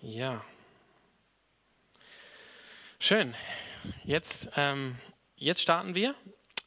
[0.00, 0.44] Ja.
[3.00, 3.34] Schön.
[4.04, 4.96] Jetzt, ähm,
[5.36, 6.14] jetzt starten wir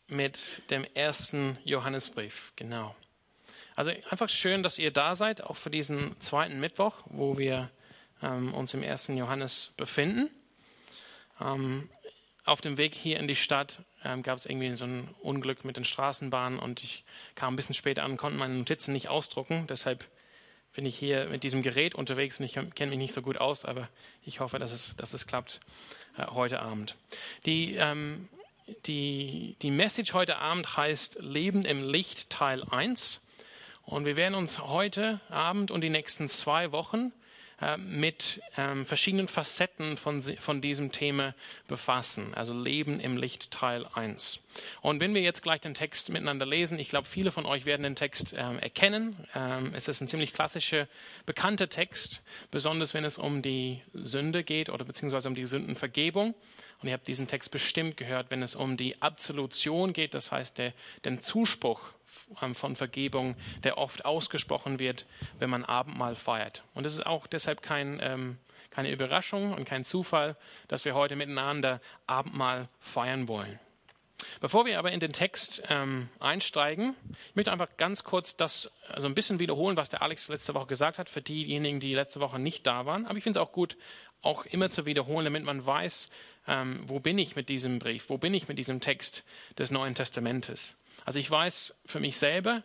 [0.08, 2.52] mit dem ersten Johannesbrief.
[2.58, 2.94] Genau.
[3.78, 7.72] Also einfach schön, dass ihr da seid, auch für diesen zweiten Mittwoch, wo wir
[8.22, 10.30] ähm, uns im ersten Johannes befinden.
[11.40, 11.90] Ähm,
[12.44, 15.78] auf dem Weg hier in die Stadt ähm, gab es irgendwie so ein Unglück mit
[15.78, 17.06] den Straßenbahnen und ich
[17.36, 19.68] kam ein bisschen später an, konnte meine Notizen nicht ausdrucken.
[19.68, 20.06] Deshalb
[20.74, 23.66] bin ich hier mit diesem Gerät unterwegs und ich kenne mich nicht so gut aus,
[23.66, 23.90] aber
[24.24, 25.60] ich hoffe, dass es, dass es klappt
[26.18, 26.96] äh, heute Abend.
[27.46, 28.30] Die, ähm,
[28.86, 33.20] die, die Message heute Abend heißt Leben im Licht Teil 1
[33.84, 37.12] und wir werden uns heute Abend und die nächsten zwei Wochen
[37.78, 41.36] mit ähm, verschiedenen Facetten von, von diesem Thema
[41.68, 42.34] befassen.
[42.34, 44.40] Also Leben im Licht Teil 1.
[44.82, 47.84] Und wenn wir jetzt gleich den Text miteinander lesen, ich glaube, viele von euch werden
[47.84, 49.16] den Text ähm, erkennen.
[49.36, 50.88] Ähm, es ist ein ziemlich klassischer,
[51.26, 56.34] bekannter Text, besonders wenn es um die Sünde geht oder beziehungsweise um die Sündenvergebung.
[56.82, 60.58] Und ihr habt diesen Text bestimmt gehört, wenn es um die Absolution geht, das heißt
[60.58, 60.74] der,
[61.06, 61.82] den Zuspruch
[62.54, 65.06] von Vergebung, der oft ausgesprochen wird,
[65.40, 66.64] wenn man Abendmahl feiert.
[66.74, 68.38] Und es ist auch deshalb kein, ähm,
[68.70, 70.36] keine Überraschung und kein Zufall,
[70.68, 73.60] dass wir heute miteinander Abendmahl feiern wollen.
[74.40, 76.96] Bevor wir aber in den Text ähm, einsteigen,
[77.30, 80.68] ich möchte einfach ganz kurz das also ein bisschen wiederholen, was der Alex letzte Woche
[80.68, 83.06] gesagt hat, für diejenigen, die letzte Woche nicht da waren.
[83.06, 83.78] Aber ich finde es auch gut,
[84.22, 86.10] auch immer zu wiederholen, damit man weiß,
[86.48, 89.24] ähm, wo bin ich mit diesem Brief, wo bin ich mit diesem Text
[89.58, 90.76] des Neuen Testamentes.
[91.06, 92.64] Also ich weiß für mich selber,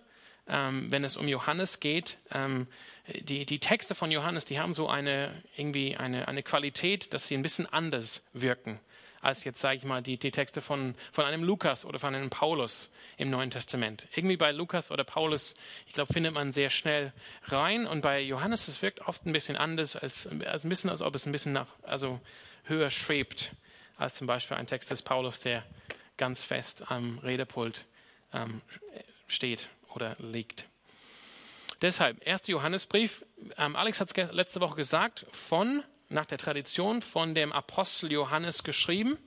[0.48, 2.66] ähm, wenn es um Johannes geht, ähm,
[3.06, 7.34] die, die Texte von Johannes, die haben so eine, irgendwie eine, eine Qualität, dass sie
[7.34, 8.80] ein bisschen anders wirken
[9.26, 12.30] als jetzt, sage ich mal, die, die Texte von, von einem Lukas oder von einem
[12.30, 14.06] Paulus im Neuen Testament.
[14.14, 15.54] Irgendwie bei Lukas oder Paulus,
[15.86, 17.12] ich glaube, findet man sehr schnell
[17.44, 17.86] rein.
[17.86, 21.14] Und bei Johannes, es wirkt oft ein bisschen anders, als, als ein bisschen, als ob
[21.16, 22.20] es ein bisschen nach, also
[22.64, 23.50] höher schwebt,
[23.96, 25.64] als zum Beispiel ein Text des Paulus, der
[26.16, 27.84] ganz fest am Redepult
[28.36, 28.60] ähm,
[29.26, 30.66] steht oder liegt.
[31.82, 32.46] Deshalb, 1.
[32.46, 33.24] Johannesbrief,
[33.58, 38.62] ähm, Alex hat es letzte Woche gesagt, von, nach der Tradition, von dem Apostel Johannes
[38.62, 39.18] geschrieben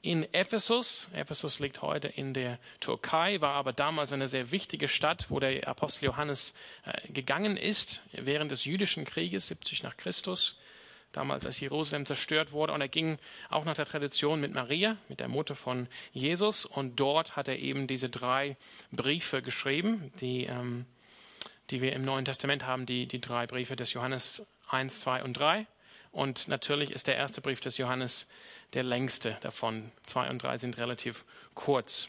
[0.00, 1.08] in Ephesus.
[1.12, 5.68] Ephesus liegt heute in der Türkei, war aber damals eine sehr wichtige Stadt, wo der
[5.68, 6.52] Apostel Johannes
[6.84, 10.56] äh, gegangen ist, während des jüdischen Krieges, 70 nach Christus
[11.12, 12.72] damals als Jerusalem zerstört wurde.
[12.72, 13.18] Und er ging
[13.48, 16.64] auch nach der Tradition mit Maria, mit der Mutter von Jesus.
[16.64, 18.56] Und dort hat er eben diese drei
[18.90, 20.86] Briefe geschrieben, die, ähm,
[21.70, 25.34] die wir im Neuen Testament haben, die, die drei Briefe des Johannes 1, 2 und
[25.34, 25.66] 3.
[26.12, 28.26] Und natürlich ist der erste Brief des Johannes
[28.74, 29.92] der längste davon.
[30.06, 31.24] Zwei und drei sind relativ
[31.54, 32.08] kurz.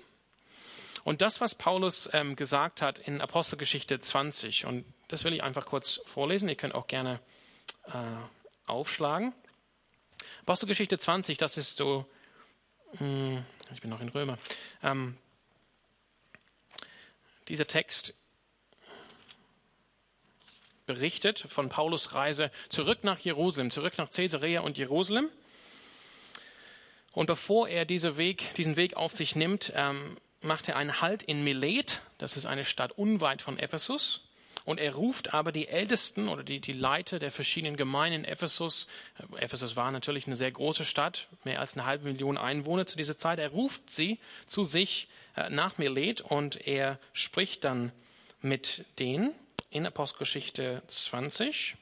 [1.04, 5.66] Und das, was Paulus ähm, gesagt hat in Apostelgeschichte 20, und das will ich einfach
[5.66, 6.48] kurz vorlesen.
[6.48, 7.20] Ihr könnt auch gerne
[7.88, 7.92] äh,
[8.66, 9.34] aufschlagen.
[10.42, 12.06] Apostelgeschichte 20, das ist so,
[12.98, 13.44] hm,
[13.74, 14.38] ich bin noch in Römer.
[14.82, 15.18] Ähm,
[17.48, 18.14] dieser Text
[20.86, 25.30] berichtet von Paulus Reise zurück nach Jerusalem, zurück nach Caesarea und Jerusalem.
[27.14, 31.24] Und bevor er diese Weg, diesen Weg auf sich nimmt, ähm, macht er einen Halt
[31.24, 32.02] in Milet.
[32.18, 34.22] Das ist eine Stadt unweit von Ephesus.
[34.66, 38.88] Und er ruft aber die Ältesten oder die, die Leiter der verschiedenen Gemeinden in Ephesus.
[39.38, 43.18] Ephesus war natürlich eine sehr große Stadt, mehr als eine halbe Million Einwohner zu dieser
[43.18, 43.40] Zeit.
[43.40, 47.92] Er ruft sie zu sich äh, nach Milet und er spricht dann
[48.42, 49.34] mit denen
[49.70, 51.76] in Apostelgeschichte 20.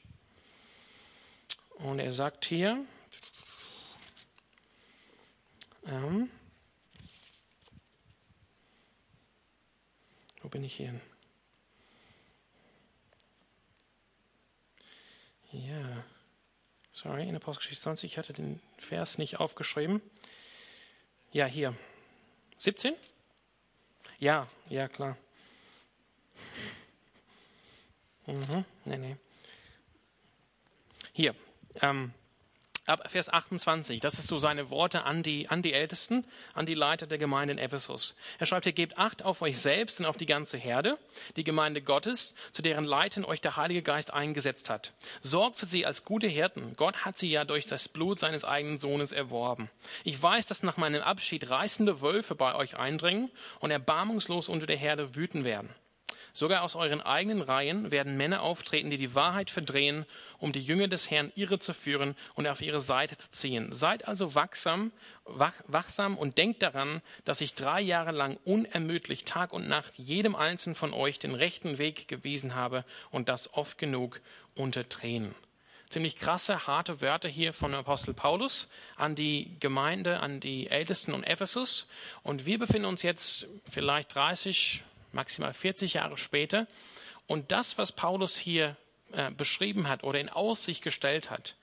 [1.75, 2.83] Und er sagt hier,
[5.85, 6.29] ähm,
[10.41, 10.99] wo bin ich hier?
[15.53, 16.05] Ja,
[16.93, 20.01] sorry, in Apostelgeschichte 20, ich hatte den Vers nicht aufgeschrieben.
[21.33, 21.75] Ja, hier.
[22.57, 22.93] 17?
[24.19, 25.17] Ja, ja, klar.
[28.27, 29.17] Mhm, nee, nee.
[31.11, 31.35] Hier.
[31.81, 32.13] Ähm,
[32.91, 36.73] ab Vers 28, das ist so seine Worte an die, an die Ältesten, an die
[36.73, 38.13] Leiter der Gemeinde in Ephesus.
[38.37, 40.97] Er schreibt, ihr gebt Acht auf euch selbst und auf die ganze Herde,
[41.35, 44.91] die Gemeinde Gottes, zu deren Leiten euch der Heilige Geist eingesetzt hat.
[45.21, 46.75] Sorgt für sie als gute Hirten.
[46.75, 49.69] Gott hat sie ja durch das Blut seines eigenen Sohnes erworben.
[50.03, 54.77] Ich weiß, dass nach meinem Abschied reißende Wölfe bei euch eindringen und erbarmungslos unter der
[54.77, 55.69] Herde wüten werden.
[56.33, 60.05] Sogar aus euren eigenen Reihen werden Männer auftreten, die die Wahrheit verdrehen,
[60.39, 63.73] um die Jünger des Herrn irre zu führen und auf ihre Seite zu ziehen.
[63.73, 64.91] Seid also wachsam,
[65.25, 70.35] wach, wachsam und denkt daran, dass ich drei Jahre lang unermüdlich Tag und Nacht jedem
[70.35, 74.21] einzelnen von euch den rechten Weg gewiesen habe und das oft genug
[74.55, 75.35] unter Tränen.
[75.89, 81.23] ziemlich krasse, harte Wörter hier von Apostel Paulus an die Gemeinde, an die Ältesten und
[81.23, 81.87] Ephesus.
[82.23, 86.67] Und wir befinden uns jetzt vielleicht 30, maximal 40 Jahre später.
[87.27, 88.75] Und das, was Paulus hier
[89.11, 91.55] äh, beschrieben hat oder in Aussicht gestellt hat,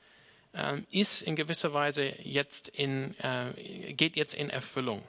[0.53, 5.03] äh, ist in gewisser Weise jetzt in, äh, geht jetzt in Erfüllung.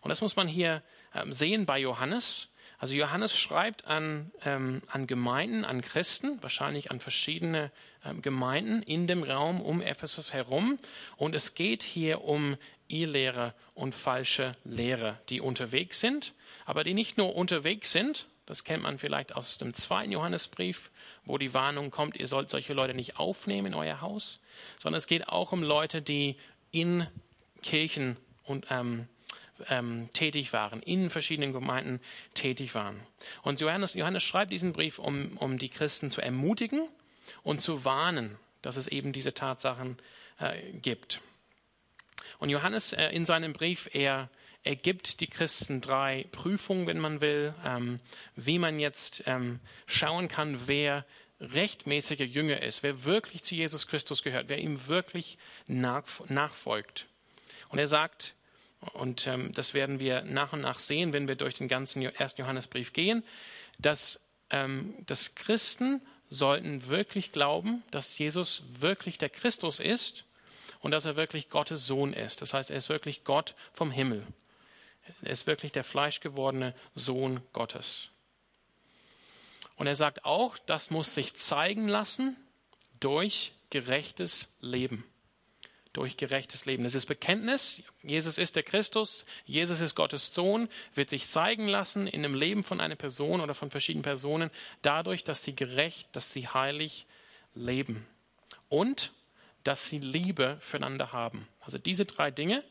[0.00, 0.82] Und das muss man hier
[1.14, 2.48] ähm, sehen bei Johannes.
[2.78, 7.70] Also Johannes schreibt an, ähm, an Gemeinden, an Christen, wahrscheinlich an verschiedene
[8.04, 10.78] ähm, Gemeinden in dem Raum um Ephesus herum.
[11.16, 12.56] Und es geht hier um
[12.88, 16.34] Irrlehre und falsche Lehre, die unterwegs sind,
[16.66, 20.90] aber die nicht nur unterwegs sind, das kennt man vielleicht aus dem zweiten Johannesbrief,
[21.24, 24.40] wo die Warnung kommt, ihr sollt solche Leute nicht aufnehmen in euer Haus,
[24.82, 26.36] sondern es geht auch um Leute, die
[26.70, 27.06] in
[27.62, 29.08] Kirchen und ähm,
[29.68, 32.00] ähm, tätig waren, in verschiedenen Gemeinden
[32.34, 33.00] tätig waren.
[33.42, 36.88] Und Johannes, Johannes schreibt diesen Brief, um, um die Christen zu ermutigen
[37.42, 39.96] und zu warnen, dass es eben diese Tatsachen
[40.38, 41.20] äh, gibt.
[42.38, 44.28] Und Johannes äh, in seinem Brief, er,
[44.64, 48.00] er gibt die Christen drei Prüfungen, wenn man will, ähm,
[48.34, 51.04] wie man jetzt ähm, schauen kann, wer
[51.38, 57.06] rechtmäßiger Jünger ist, wer wirklich zu Jesus Christus gehört, wer ihm wirklich nach, nachfolgt.
[57.68, 58.34] Und er sagt,
[58.94, 62.40] und ähm, das werden wir nach und nach sehen, wenn wir durch den ganzen ersten
[62.40, 63.22] Johannesbrief gehen,
[63.78, 64.18] dass,
[64.48, 66.00] ähm, dass Christen
[66.30, 70.24] sollten wirklich glauben, dass Jesus wirklich der Christus ist
[70.80, 72.40] und dass er wirklich Gottes Sohn ist.
[72.40, 74.26] Das heißt, er ist wirklich Gott vom Himmel.
[75.22, 78.10] Er ist wirklich der fleischgewordene Sohn Gottes.
[79.76, 82.36] Und er sagt auch, das muss sich zeigen lassen
[83.00, 85.04] durch gerechtes Leben
[85.94, 86.84] durch gerechtes Leben.
[86.84, 87.82] Das ist Bekenntnis.
[88.02, 89.24] Jesus ist der Christus.
[89.46, 90.68] Jesus ist Gottes Sohn.
[90.94, 94.50] Wird sich zeigen lassen in dem Leben von einer Person oder von verschiedenen Personen
[94.82, 97.06] dadurch, dass sie gerecht, dass sie heilig
[97.54, 98.06] leben.
[98.68, 99.12] Und
[99.62, 101.48] dass sie Liebe füreinander haben.
[101.60, 102.64] Also diese drei Dinge.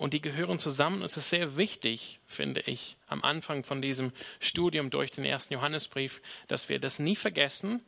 [0.00, 1.02] Und die gehören zusammen.
[1.02, 6.22] Es ist sehr wichtig, finde ich, am Anfang von diesem Studium durch den ersten Johannesbrief,
[6.48, 7.84] dass wir das nie vergessen.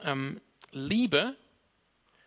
[0.00, 0.40] Ähm,
[0.70, 1.34] Liebe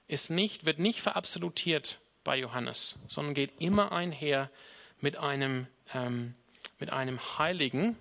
[0.10, 4.52] ist nicht, wird nicht verabsolutiert bei Johannes, sondern geht immer einher
[5.00, 6.36] mit einem, ähm,
[6.78, 7.96] mit einem heiligen,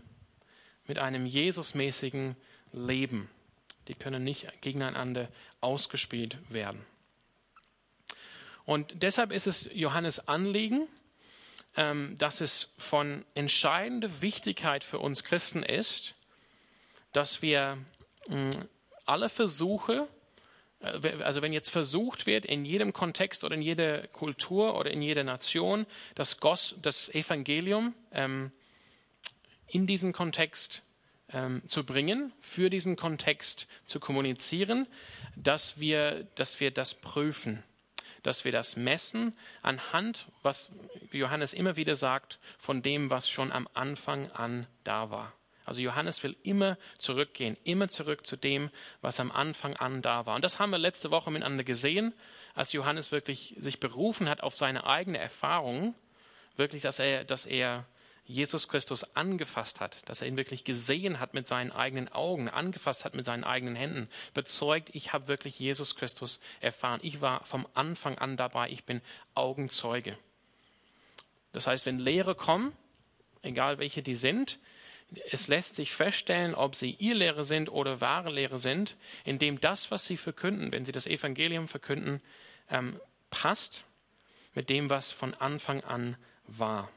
[0.88, 2.34] mit einem Jesusmäßigen
[2.72, 3.30] Leben.
[3.86, 5.28] Die können nicht gegeneinander
[5.60, 6.84] ausgespielt werden.
[8.64, 10.88] Und deshalb ist es Johannes Anliegen,
[11.74, 16.14] dass es von entscheidender Wichtigkeit für uns Christen ist,
[17.12, 17.78] dass wir
[18.28, 18.50] mh,
[19.06, 20.08] alle Versuche,
[20.80, 25.02] äh, also wenn jetzt versucht wird, in jedem Kontext oder in jeder Kultur oder in
[25.02, 28.52] jeder Nation das, Gos, das Evangelium ähm,
[29.66, 30.82] in diesen Kontext
[31.32, 34.86] ähm, zu bringen, für diesen Kontext zu kommunizieren,
[35.36, 37.62] dass wir, dass wir das prüfen,
[38.22, 40.70] dass wir das messen anhand, was
[41.12, 45.32] Johannes immer wieder sagt, von dem, was schon am Anfang an da war.
[45.64, 48.70] Also Johannes will immer zurückgehen, immer zurück zu dem,
[49.02, 50.34] was am Anfang an da war.
[50.34, 52.12] Und das haben wir letzte Woche miteinander gesehen,
[52.54, 55.94] als Johannes wirklich sich berufen hat auf seine eigene Erfahrung,
[56.56, 57.86] wirklich, dass er, dass er
[58.30, 63.04] Jesus Christus angefasst hat, dass er ihn wirklich gesehen hat mit seinen eigenen Augen, angefasst
[63.04, 67.00] hat mit seinen eigenen Händen, bezeugt, ich habe wirklich Jesus Christus erfahren.
[67.02, 69.02] Ich war vom Anfang an dabei, ich bin
[69.34, 70.16] Augenzeuge.
[71.52, 72.72] Das heißt, wenn Lehre kommen,
[73.42, 74.58] egal welche die sind,
[75.30, 79.90] es lässt sich feststellen, ob sie ihr Lehre sind oder wahre Lehre sind, indem das,
[79.90, 82.22] was sie verkünden, wenn sie das Evangelium verkünden,
[82.70, 83.84] ähm, passt
[84.54, 86.90] mit dem, was von Anfang an war.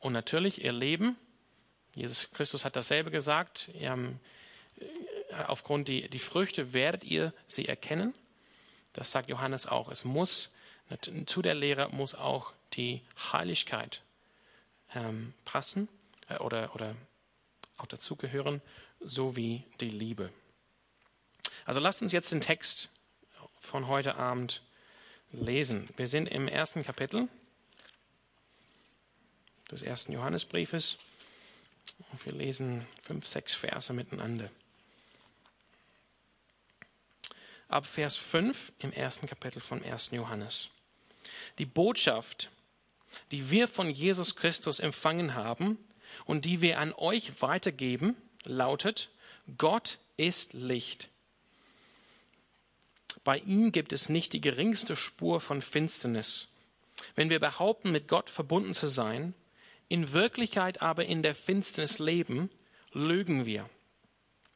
[0.00, 1.16] Und natürlich ihr Leben,
[1.94, 4.18] Jesus Christus hat dasselbe gesagt, ähm,
[5.46, 8.14] aufgrund die, die Früchte werdet ihr sie erkennen.
[8.92, 9.90] Das sagt Johannes auch.
[9.90, 10.50] Es muss,
[11.26, 13.02] zu der Lehre muss auch die
[13.32, 14.02] Heiligkeit
[14.94, 15.88] ähm, passen
[16.28, 16.96] äh, oder, oder
[17.76, 18.60] auch dazugehören,
[19.00, 20.30] sowie die Liebe.
[21.64, 22.90] Also lasst uns jetzt den Text
[23.58, 24.62] von heute Abend
[25.32, 25.88] lesen.
[25.96, 27.28] Wir sind im ersten Kapitel
[29.70, 30.98] des ersten Johannesbriefes
[32.10, 34.50] und wir lesen fünf, sechs Verse miteinander.
[37.68, 40.10] Ab Vers 5 im ersten Kapitel von 1.
[40.10, 40.68] Johannes.
[41.58, 42.50] Die Botschaft,
[43.30, 45.78] die wir von Jesus Christus empfangen haben,
[46.24, 49.10] und die wir an euch weitergeben, lautet,
[49.58, 51.08] Gott ist Licht.
[53.24, 56.48] Bei ihm gibt es nicht die geringste Spur von Finsternis.
[57.14, 59.34] Wenn wir behaupten, mit Gott verbunden zu sein,
[59.90, 62.48] in Wirklichkeit aber in der Finsternis leben,
[62.92, 63.68] lügen wir.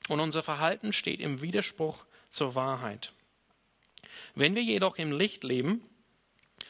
[0.09, 3.13] Und unser Verhalten steht im Widerspruch zur Wahrheit.
[4.37, 5.83] Wenn wir jedoch im Licht leben,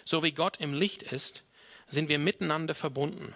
[0.02, 1.44] so wie Gott im Licht ist,
[1.88, 3.34] sind wir miteinander verbunden.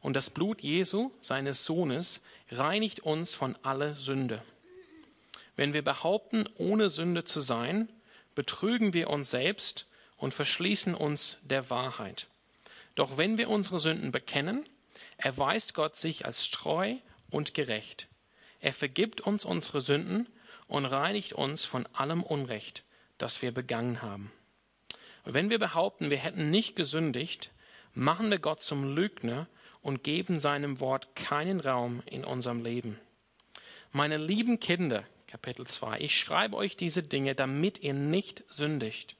[0.00, 2.20] Und das Blut Jesu, seines Sohnes,
[2.52, 4.44] reinigt uns von aller Sünde.
[5.56, 7.88] Wenn wir behaupten, ohne Sünde zu sein,
[8.36, 12.28] betrügen wir uns selbst und verschließen uns der Wahrheit.
[12.98, 14.68] Doch wenn wir unsere Sünden bekennen,
[15.18, 16.96] erweist Gott sich als treu
[17.30, 18.08] und gerecht.
[18.58, 20.26] Er vergibt uns unsere Sünden
[20.66, 22.82] und reinigt uns von allem Unrecht,
[23.16, 24.32] das wir begangen haben.
[25.24, 27.52] Wenn wir behaupten, wir hätten nicht gesündigt,
[27.94, 29.46] machen wir Gott zum Lügner
[29.80, 32.98] und geben seinem Wort keinen Raum in unserem Leben.
[33.92, 39.14] Meine lieben Kinder, Kapitel 2, ich schreibe euch diese Dinge, damit ihr nicht sündigt.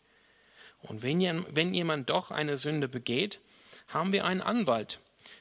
[0.81, 3.39] Und wenn, wenn jemand doch eine Sünde begeht,
[3.89, 5.01] haben wir einen Anwalt,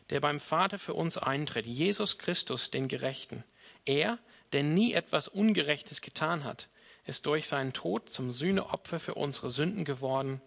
[0.10, 3.44] der beim Vater für uns eintritt, Jesus Christus, den Gerechten.
[3.86, 4.20] Er,
[4.54, 6.68] der nie etwas Ungerechtes getan hat,
[7.06, 10.42] ist durch seinen Tod zum Sühneopfer für unsere Sünden geworden.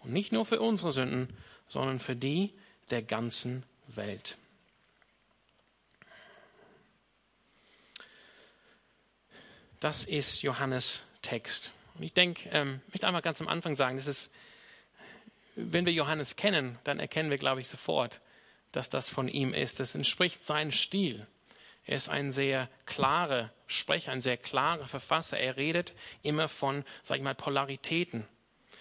[0.00, 1.28] Und nicht nur für unsere Sünden,
[1.68, 2.52] sondern für die
[2.90, 4.36] der ganzen Welt.
[9.80, 11.72] Das ist Johannes Text.
[11.94, 14.30] Und ich denke, ähm, ich möchte einmal ganz am Anfang sagen, das ist,
[15.54, 18.20] wenn wir Johannes kennen, dann erkennen wir, glaube ich, sofort,
[18.72, 19.80] dass das von ihm ist.
[19.80, 21.26] Das entspricht seinem Stil.
[21.84, 25.38] Er ist ein sehr klarer Sprecher, ein sehr klarer Verfasser.
[25.38, 28.26] Er redet immer von, sag ich mal, Polaritäten.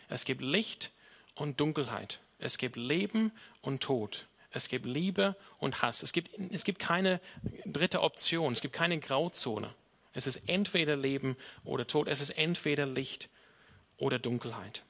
[0.07, 0.91] Es gibt Licht
[1.35, 2.19] und Dunkelheit.
[2.37, 4.27] Es gibt Leben und Tod.
[4.51, 6.03] Es gibt Liebe und Hass.
[6.03, 7.21] Es gibt, es gibt keine
[7.65, 8.53] dritte Option.
[8.53, 9.73] Es gibt keine Grauzone.
[10.13, 12.07] Es ist entweder Leben oder Tod.
[12.07, 13.29] Es ist entweder Licht
[13.97, 14.83] oder Dunkelheit.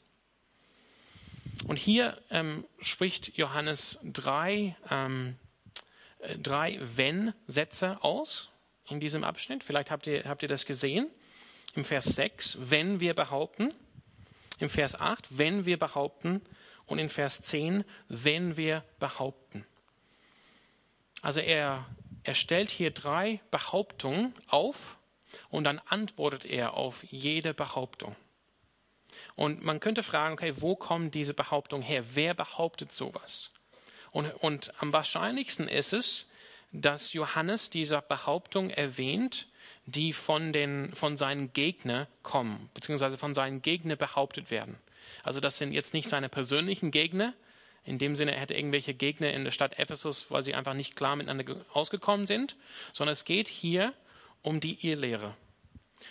[1.68, 5.38] Und hier ähm, spricht Johannes drei ähm,
[6.42, 8.50] drei Wenn-Sätze aus
[8.88, 9.64] in diesem Abschnitt.
[9.64, 11.10] Vielleicht habt ihr, habt ihr das gesehen.
[11.74, 13.74] Im Vers 6, wenn wir behaupten.
[14.60, 16.42] Im Vers 8, wenn wir behaupten.
[16.86, 19.66] Und in Vers 10, wenn wir behaupten.
[21.22, 21.86] Also er,
[22.24, 24.98] er stellt hier drei Behauptungen auf
[25.50, 28.16] und dann antwortet er auf jede Behauptung.
[29.42, 32.04] Und man könnte fragen, okay, wo kommen diese Behauptungen her?
[32.14, 33.50] Wer behauptet sowas?
[34.12, 36.28] Und, und am wahrscheinlichsten ist es,
[36.72, 39.48] dass Johannes diese Behauptung erwähnt,
[39.88, 44.78] die von, den, von seinen Gegnern kommen, beziehungsweise von seinen Gegnern behauptet werden.
[45.24, 47.34] Also das sind jetzt nicht seine persönlichen Gegner.
[47.84, 50.96] In dem Sinne, er hätte irgendwelche Gegner in der Stadt Ephesus, weil sie einfach nicht
[50.96, 52.58] klar miteinander ausgekommen sind,
[52.94, 53.96] sondern es geht hier
[54.44, 55.36] um die Irrlehre.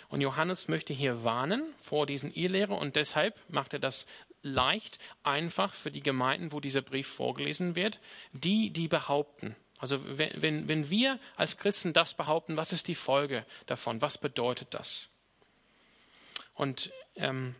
[0.09, 4.05] Und Johannes möchte hier warnen vor diesen Irrlehre und deshalb macht er das
[4.43, 7.99] leicht, einfach für die Gemeinden, wo dieser Brief vorgelesen wird,
[8.33, 9.55] die, die behaupten.
[9.77, 14.01] Also wenn, wenn, wenn wir als Christen das behaupten, was ist die Folge davon?
[14.01, 15.07] Was bedeutet das?
[16.53, 17.55] Und ähm,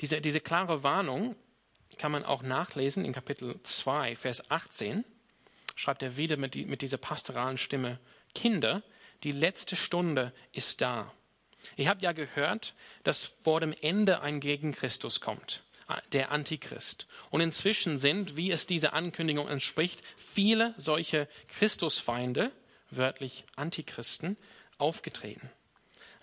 [0.00, 1.36] diese, diese klare Warnung
[1.98, 5.04] kann man auch nachlesen in Kapitel 2, Vers 18.
[5.76, 8.00] Schreibt er wieder mit, die, mit dieser pastoralen Stimme,
[8.34, 8.82] Kinder,
[9.24, 11.12] die letzte Stunde ist da.
[11.76, 12.74] Ihr habt ja gehört,
[13.04, 15.62] dass vor dem Ende ein Gegenchristus kommt,
[16.12, 17.06] der Antichrist.
[17.30, 22.50] Und inzwischen sind, wie es dieser Ankündigung entspricht, viele solche Christusfeinde,
[22.90, 24.36] wörtlich Antichristen,
[24.78, 25.50] aufgetreten.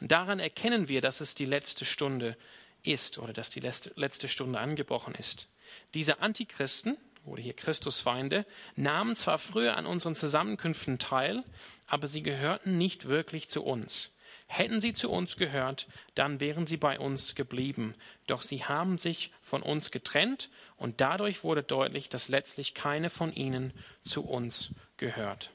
[0.01, 2.37] Und daran erkennen wir, dass es die letzte Stunde
[2.83, 5.47] ist oder dass die letzte Stunde angebrochen ist.
[5.93, 8.45] Diese Antichristen oder hier Christusfeinde
[8.75, 11.43] nahmen zwar früher an unseren Zusammenkünften teil,
[11.87, 14.11] aber sie gehörten nicht wirklich zu uns.
[14.47, 17.93] Hätten sie zu uns gehört, dann wären sie bei uns geblieben.
[18.25, 23.31] Doch sie haben sich von uns getrennt und dadurch wurde deutlich, dass letztlich keine von
[23.31, 23.73] ihnen
[24.05, 25.51] zu uns gehört.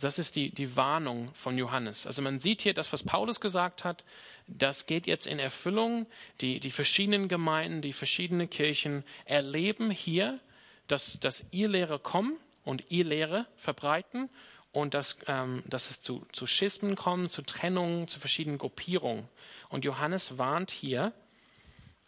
[0.00, 2.06] Das ist die, die Warnung von Johannes.
[2.06, 4.04] Also man sieht hier das, was Paulus gesagt hat,
[4.46, 6.06] das geht jetzt in Erfüllung.
[6.40, 10.40] Die, die verschiedenen Gemeinden, die verschiedenen Kirchen erleben hier,
[10.88, 14.28] dass, dass ihr Lehre kommen und ihr Lehre verbreiten
[14.72, 19.28] und dass, ähm, dass es zu, zu Schismen kommt, zu Trennungen, zu verschiedenen Gruppierungen.
[19.68, 21.12] Und Johannes warnt hier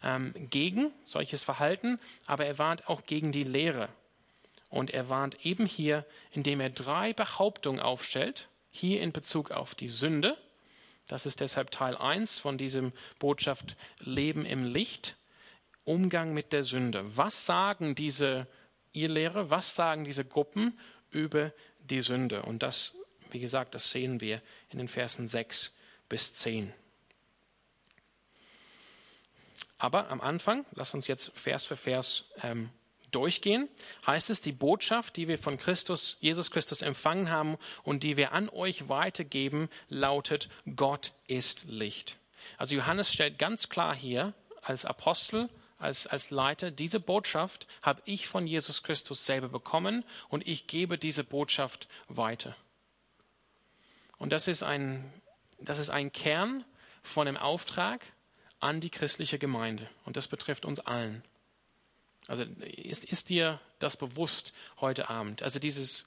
[0.01, 3.89] ähm, gegen solches Verhalten, aber er warnt auch gegen die Lehre.
[4.73, 9.87] Und er warnt eben hier, indem er drei Behauptungen aufstellt, hier in Bezug auf die
[9.87, 10.35] Sünde.
[11.07, 15.15] Das ist deshalb Teil 1 von diesem Botschaft Leben im Licht,
[15.83, 17.15] Umgang mit der Sünde.
[17.15, 18.47] Was sagen diese
[18.93, 20.79] Irrlehre, was sagen diese Gruppen
[21.11, 22.41] über die Sünde.
[22.41, 22.95] Und das,
[23.29, 25.71] wie gesagt, das sehen wir in den Versen 6
[26.09, 26.73] bis 10.
[29.77, 32.71] Aber am Anfang, lass uns jetzt Vers für Vers ähm,
[33.15, 33.69] durchgehen,
[34.05, 38.31] heißt es, die Botschaft, die wir von Christus, Jesus Christus empfangen haben und die wir
[38.31, 42.17] an euch weitergeben, lautet, Gott ist Licht.
[42.57, 48.27] Also Johannes stellt ganz klar hier als Apostel, als, als Leiter, diese Botschaft habe ich
[48.27, 52.55] von Jesus Christus selber bekommen und ich gebe diese Botschaft weiter.
[54.17, 55.11] Und das ist ein,
[55.59, 56.63] das ist ein Kern
[57.01, 58.05] von dem Auftrag
[58.61, 59.89] an die christliche Gemeinde.
[60.05, 61.21] Und das betrifft uns allen.
[62.27, 65.43] Also ist, ist dir das bewusst heute Abend?
[65.43, 66.05] Also dieses,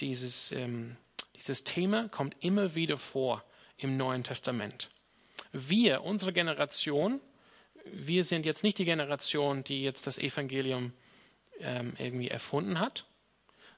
[0.00, 0.96] dieses, ähm,
[1.36, 3.44] dieses Thema kommt immer wieder vor
[3.78, 4.90] im Neuen Testament.
[5.52, 7.20] Wir, unsere Generation,
[7.84, 10.92] wir sind jetzt nicht die Generation, die jetzt das Evangelium
[11.60, 13.06] ähm, irgendwie erfunden hat,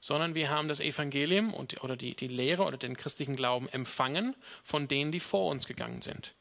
[0.01, 4.35] sondern wir haben das Evangelium und, oder die, die Lehre oder den christlichen Glauben empfangen
[4.63, 6.33] von denen, die vor uns gegangen sind.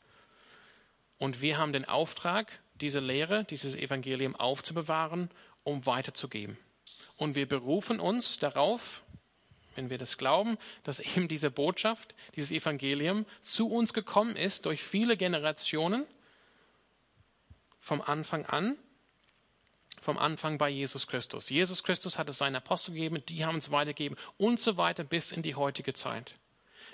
[1.19, 5.31] Und wir haben den Auftrag, diese Lehre, dieses Evangelium aufzubewahren,
[5.65, 6.59] um weiterzugeben.
[7.17, 9.03] Und wir berufen uns darauf,
[9.75, 14.83] wenn wir das glauben, dass eben diese Botschaft, dieses Evangelium zu uns gekommen ist durch
[14.83, 16.07] viele Generationen
[17.81, 18.77] vom Anfang an,
[20.01, 21.51] vom Anfang bei Jesus Christus.
[21.51, 25.33] Jesus Christus hat es seinen Apostel gegeben, die haben es weitergegeben und so weiter bis
[25.33, 26.35] in die heutige Zeit.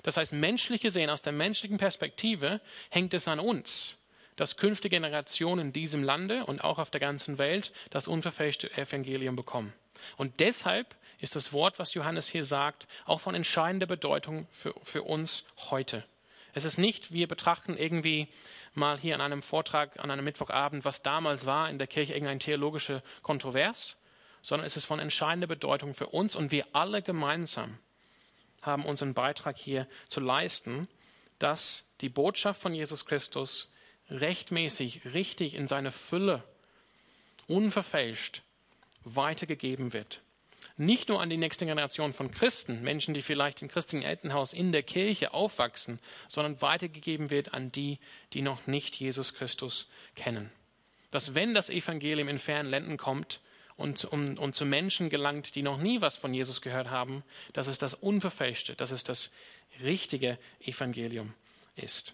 [0.03, 3.96] Das heißt, menschlich gesehen, aus der menschlichen Perspektive, hängt es an uns,
[4.37, 9.35] dass künftige Generationen in diesem Lande und auch auf der ganzen Welt das unverfälschte Evangelium
[9.35, 9.73] bekommen.
[10.15, 15.03] Und deshalb ist das Wort, was Johannes hier sagt, auch von entscheidender Bedeutung für, für
[15.03, 16.05] uns heute.
[16.53, 18.27] Es ist nicht, wir betrachten irgendwie
[18.73, 22.39] mal hier an einem Vortrag, an einem Mittwochabend, was damals war in der Kirche, irgendein
[22.39, 23.97] theologische Kontrovers,
[24.41, 27.79] sondern es ist von entscheidender Bedeutung für uns und wir alle gemeinsam
[28.61, 30.87] haben unseren Beitrag hier zu leisten,
[31.39, 33.71] dass die Botschaft von Jesus Christus
[34.09, 36.43] rechtmäßig, richtig in seiner Fülle,
[37.47, 38.41] unverfälscht
[39.03, 40.21] weitergegeben wird.
[40.75, 44.71] Nicht nur an die nächste Generation von Christen, Menschen, die vielleicht im christlichen Elternhaus in
[44.71, 47.99] der Kirche aufwachsen, sondern weitergegeben wird an die,
[48.33, 50.51] die noch nicht Jesus Christus kennen.
[51.09, 53.39] Dass wenn das Evangelium in fernen Ländern kommt
[53.75, 57.67] und, um, und zu Menschen gelangt, die noch nie was von Jesus gehört haben, dass
[57.67, 59.31] es das Unverfälschte, dass es das
[59.81, 61.33] richtige Evangelium
[61.75, 62.13] ist.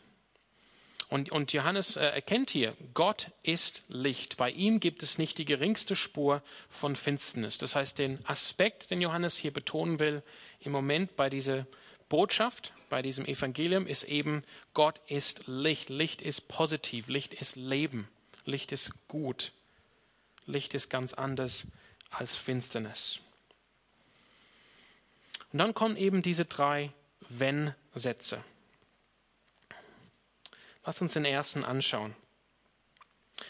[1.14, 4.36] Und, und Johannes äh, erkennt hier, Gott ist Licht.
[4.36, 7.60] Bei ihm gibt es nicht die geringste Spur von Finsternis.
[7.60, 10.24] Das heißt, den Aspekt, den Johannes hier betonen will,
[10.60, 11.68] im Moment bei dieser
[12.10, 15.92] Botschaft, bei diesem Evangelium, ist eben, Gott ist Licht.
[15.92, 17.08] Licht ist positiv.
[17.08, 18.08] Licht ist Leben.
[18.46, 19.52] Licht ist gut.
[20.48, 21.68] Licht ist ganz anders
[22.10, 23.20] als Finsternis.
[25.52, 26.92] Und dann kommen eben diese drei
[27.30, 28.44] Wenn-Sätze.
[30.86, 32.16] Lass uns den ersten anschauen.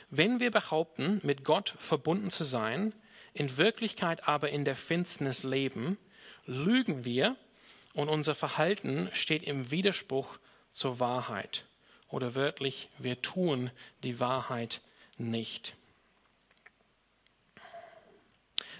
[0.09, 2.93] Wenn wir behaupten, mit Gott verbunden zu sein,
[3.33, 5.97] in Wirklichkeit aber in der Finsternis leben,
[6.45, 7.35] lügen wir
[7.93, 10.37] und unser Verhalten steht im Widerspruch
[10.71, 11.65] zur Wahrheit.
[12.09, 13.71] Oder wörtlich, wir tun
[14.03, 14.81] die Wahrheit
[15.17, 15.75] nicht.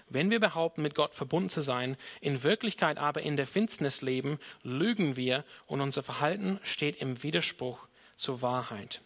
[0.10, 4.40] Wenn wir behaupten, mit Gott verbunden zu sein, in Wirklichkeit aber in der Finsternis leben,
[4.62, 9.02] lügen wir und unser Verhalten steht im Widerspruch zur Wahrheit.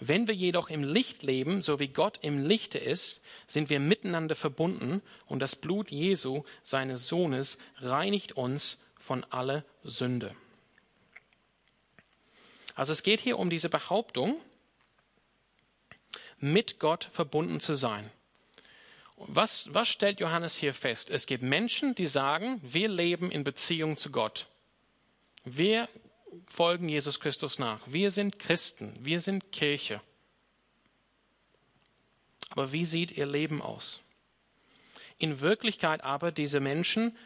[0.00, 4.34] Wenn wir jedoch im Licht leben, so wie Gott im Lichte ist, sind wir miteinander
[4.34, 10.34] verbunden und das Blut Jesu, seines Sohnes, reinigt uns von aller Sünde.
[12.74, 14.40] Also es geht hier um diese Behauptung,
[16.38, 18.10] mit Gott verbunden zu sein.
[19.16, 21.08] Was, was stellt Johannes hier fest?
[21.08, 24.46] Es gibt Menschen, die sagen, wir leben in Beziehung zu Gott.
[25.44, 25.88] Wir
[26.46, 27.80] folgen Jesus Christus nach.
[27.86, 30.00] Wir sind Christen, wir sind Kirche.
[32.50, 34.00] Aber wie sieht ihr Leben aus?
[35.18, 37.16] In Wirklichkeit aber diese Menschen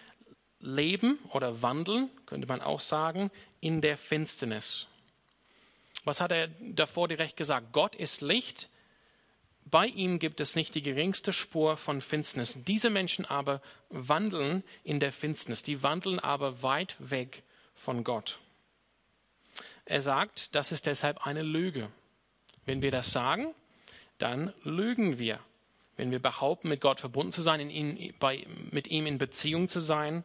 [0.60, 4.86] leben oder wandeln, könnte man auch sagen, in der Finsternis.
[6.04, 7.72] Was hat er davor direkt gesagt?
[7.72, 8.68] Gott ist Licht.
[9.64, 12.56] Bei ihm gibt es nicht die geringste Spur von Finsternis.
[12.66, 13.60] Diese Menschen aber
[13.90, 15.62] wandeln in der Finsternis.
[15.62, 17.42] Die wandeln aber weit weg
[17.74, 18.38] von Gott.
[19.90, 21.88] Er sagt, das ist deshalb eine Lüge.
[22.64, 23.52] Wenn wir das sagen,
[24.18, 25.40] dann lügen wir.
[25.96, 29.80] Wenn wir behaupten, mit Gott verbunden zu sein, ihn, bei, mit ihm in Beziehung zu
[29.80, 30.22] sein,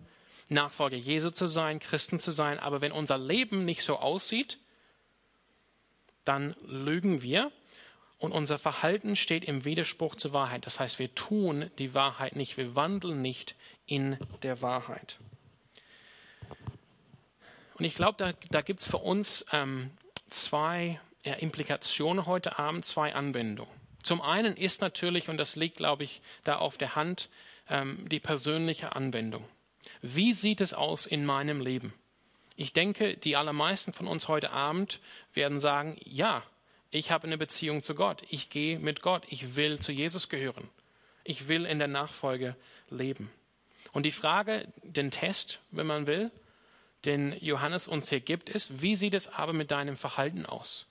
[0.49, 4.59] Nachfolger Jesu zu sein, Christen zu sein, aber wenn unser Leben nicht so aussieht,
[6.25, 7.51] dann lügen wir
[8.19, 10.67] und unser Verhalten steht im Widerspruch zur Wahrheit.
[10.67, 13.55] Das heißt, wir tun die Wahrheit nicht, wir wandeln nicht
[13.87, 15.17] in der Wahrheit.
[17.75, 19.91] Und ich glaube, da, da gibt es für uns ähm,
[20.29, 23.71] zwei ja, Implikationen heute Abend, zwei Anwendungen.
[24.01, 27.29] Zum einen ist natürlich, und das liegt, glaube ich, da auf der Hand,
[27.69, 29.43] ähm, die persönliche Anwendung.
[30.01, 31.93] Wie sieht es aus in meinem Leben?
[32.55, 34.99] Ich denke, die allermeisten von uns heute Abend
[35.33, 36.43] werden sagen, ja,
[36.95, 38.23] Ich habe eine Beziehung zu Gott.
[38.29, 39.23] Ich gehe mit Gott.
[39.27, 40.69] Ich will zu Jesus gehören.
[41.25, 42.55] Ich will in der Nachfolge
[42.89, 43.29] leben.
[43.91, 46.31] Und die Frage, den Test, wenn man will,
[47.05, 50.87] den Johannes uns hier gibt, ist, wie sieht es aber mit deinem Verhalten aus?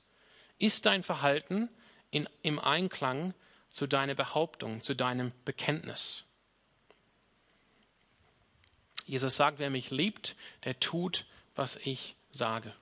[0.58, 1.68] Ist dein Verhalten
[2.10, 3.34] in, im Einklang
[3.70, 6.24] zu deiner Behauptung, zu deinem Bekenntnis?
[9.06, 12.72] Jesus sagt, wer mich liebt, der tut, was ich sage.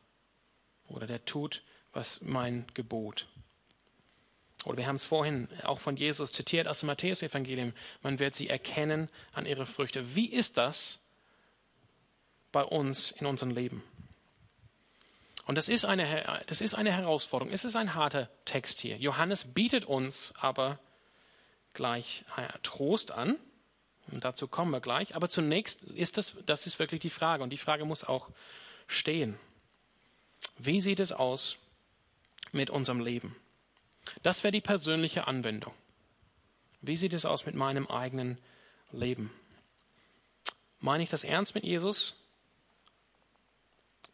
[0.89, 3.27] Oder der tut, was mein Gebot.
[4.65, 7.73] Oder wir haben es vorhin auch von Jesus zitiert aus dem Matthäus-Evangelium.
[8.03, 10.15] Man wird sie erkennen an ihre Früchte.
[10.15, 11.01] Wie ist das
[12.53, 13.83] bei uns in unserem Leben?
[15.47, 17.53] Und das ist eine, das ist eine Herausforderung.
[17.53, 18.97] Es ist ein harter Text hier.
[18.97, 20.79] Johannes bietet uns aber
[21.75, 23.39] gleich äh, Trost an.
[24.11, 25.17] Und dazu kommen wir gleich.
[25.17, 27.43] Aber zunächst ist das, das ist wirklich die Frage.
[27.43, 28.29] Und die Frage muss auch
[28.87, 29.39] stehen.
[30.59, 31.59] Wie sieht es aus
[32.53, 33.35] mit unserem Leben?
[34.23, 35.75] Das wäre die persönliche Anwendung.
[36.81, 38.39] Wie sieht es aus mit meinem eigenen
[38.91, 39.33] Leben?
[40.81, 42.17] Meine ich das ernst mit Jesus?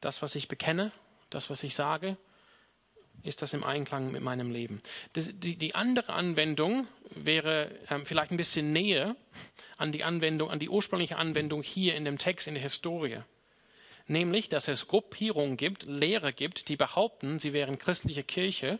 [0.00, 0.92] Das, was ich bekenne,
[1.30, 2.16] das, was ich sage,
[3.22, 4.80] ist das im Einklang mit meinem Leben?
[5.14, 9.16] Das, die, die, andere Anwendung wäre ähm, vielleicht ein bisschen näher
[9.76, 13.18] an die Anwendung, an die ursprüngliche Anwendung hier in dem Text, in der Historie.
[14.06, 18.78] Nämlich, dass es Gruppierungen gibt, Lehrer gibt, die behaupten, sie wären christliche Kirche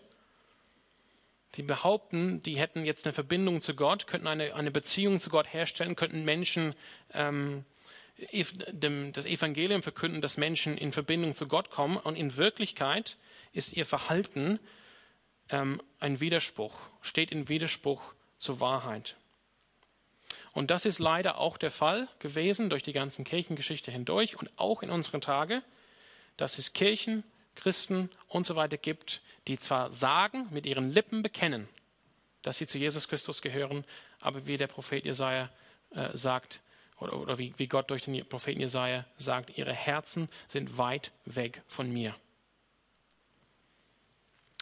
[1.55, 5.53] die behaupten, die hätten jetzt eine Verbindung zu Gott, könnten eine, eine Beziehung zu Gott
[5.53, 6.75] herstellen, könnten Menschen
[7.15, 7.65] ähm,
[8.33, 11.97] das Evangelium verkünden, dass Menschen in Verbindung zu Gott kommen.
[11.97, 13.17] Und in Wirklichkeit
[13.53, 14.59] ist ihr Verhalten
[15.51, 18.03] ähm, ein Widerspruch, steht in Widerspruch
[18.39, 19.17] zur Wahrheit.
[20.53, 24.83] Und das ist leider auch der Fall gewesen durch die ganzen Kirchengeschichte hindurch und auch
[24.83, 25.63] in unseren Tagen,
[26.37, 27.23] dass es Kirchen
[27.59, 31.69] Christen und so weiter gibt, die zwar sagen, mit ihren Lippen bekennen,
[32.43, 33.85] dass sie zu Jesus Christus gehören,
[34.21, 35.51] aber wie der Prophet Jesaja
[35.91, 36.61] äh, sagt,
[37.01, 41.63] oder, oder wie, wie Gott durch den Propheten Jesaja sagt, ihre Herzen sind weit weg
[41.69, 42.15] von mir.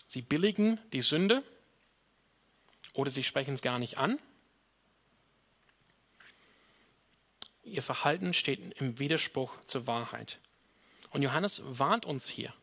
[0.06, 1.42] Sie billigen die Sünde
[2.92, 4.18] oder sie sprechen es gar nicht an.
[7.64, 10.38] Ihr Verhalten steht im Widerspruch zur Wahrheit.
[11.10, 12.54] Und Johannes warnt uns hier.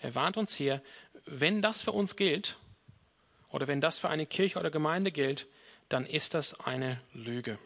[0.00, 0.82] Er warnt uns hier,
[1.24, 2.58] wenn das für uns gilt
[3.48, 5.46] oder wenn das für eine Kirche oder Gemeinde gilt,
[5.88, 7.58] dann ist das eine Lüge.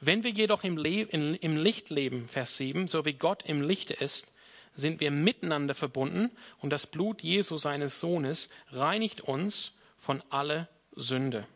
[0.00, 3.62] Wenn wir jedoch im, Le in, im Licht leben, Vers 7, so wie Gott im
[3.62, 4.26] Lichte ist,
[4.74, 11.46] sind wir miteinander verbunden und das Blut Jesu seines Sohnes reinigt uns von aller Sünde.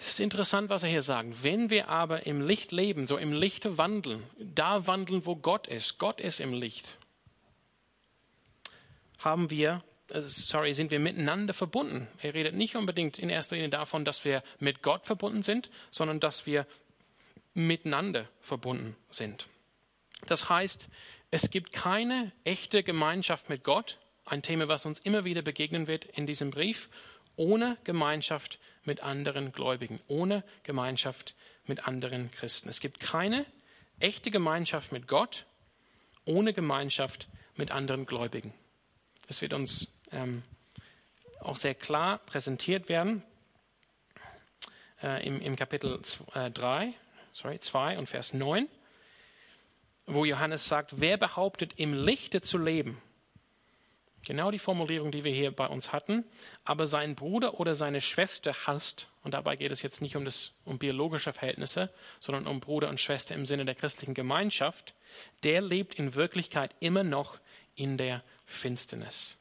[0.00, 1.42] Es ist interessant, was er hier sagt.
[1.42, 5.98] Wenn wir aber im Licht leben, so im Lichte wandeln, da wandeln, wo Gott ist,
[5.98, 6.98] Gott ist im Licht,
[9.18, 12.08] haben wir, sorry, sind wir miteinander verbunden.
[12.22, 16.20] Er redet nicht unbedingt in erster Linie davon, dass wir mit Gott verbunden sind, sondern
[16.20, 16.66] dass wir
[17.54, 19.48] miteinander verbunden sind.
[20.26, 20.88] Das heißt,
[21.30, 26.04] es gibt keine echte Gemeinschaft mit Gott, ein Thema, was uns immer wieder begegnen wird
[26.04, 26.88] in diesem Brief,
[27.36, 31.34] ohne Gemeinschaft mit anderen Gläubigen, ohne Gemeinschaft
[31.66, 32.68] mit anderen Christen.
[32.68, 33.46] Es gibt keine
[34.00, 35.46] echte Gemeinschaft mit Gott
[36.28, 38.52] ohne Gemeinschaft mit anderen Gläubigen.
[39.28, 40.42] Das wird uns ähm,
[41.40, 43.22] auch sehr klar präsentiert werden
[45.02, 46.00] äh, im, im, Kapitel
[46.32, 46.92] 3, äh,
[47.34, 48.68] sorry, 2 und Vers 9,
[50.06, 53.00] wo Johannes sagt, wer behauptet, im Lichte zu leben
[54.28, 56.22] Genau die Formulierung, die wir hier bei uns hatten.
[56.62, 60.52] Aber sein Bruder oder seine Schwester hasst, und dabei geht es jetzt nicht um, das,
[60.66, 64.92] um biologische Verhältnisse, sondern um Bruder und Schwester im Sinne der christlichen Gemeinschaft,
[65.44, 67.38] der lebt in Wirklichkeit immer noch
[67.78, 69.36] in der Finsternis.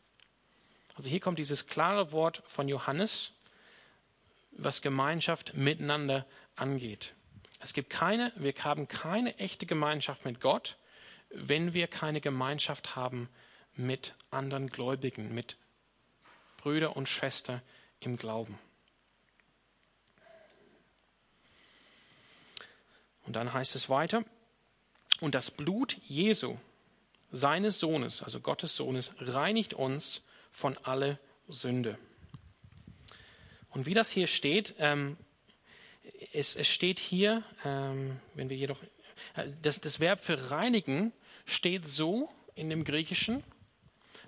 [0.96, 3.32] Also hier kommt dieses klare Wort von Johannes,
[4.52, 7.14] was Gemeinschaft miteinander angeht.
[7.60, 10.78] Es gibt keine, wir haben keine echte Gemeinschaft mit Gott,
[11.30, 13.28] wenn wir keine Gemeinschaft haben
[13.76, 15.58] mit anderen Gläubigen, mit
[16.58, 17.62] Brüder und Schwestern
[18.00, 18.60] im Glauben.
[23.26, 24.24] Und dann heißt es weiter,
[25.20, 26.58] und das Blut Jesu,
[27.32, 31.98] seines Sohnes, also Gottes Sohnes, reinigt uns von aller Sünde.
[33.70, 35.18] Und wie das hier steht, ähm,
[36.34, 38.82] es, es, steht hier, ähm, wenn wir jedoch,
[39.36, 41.14] äh, das, das Verb für reinigen
[41.46, 43.44] steht so in dem Griechischen,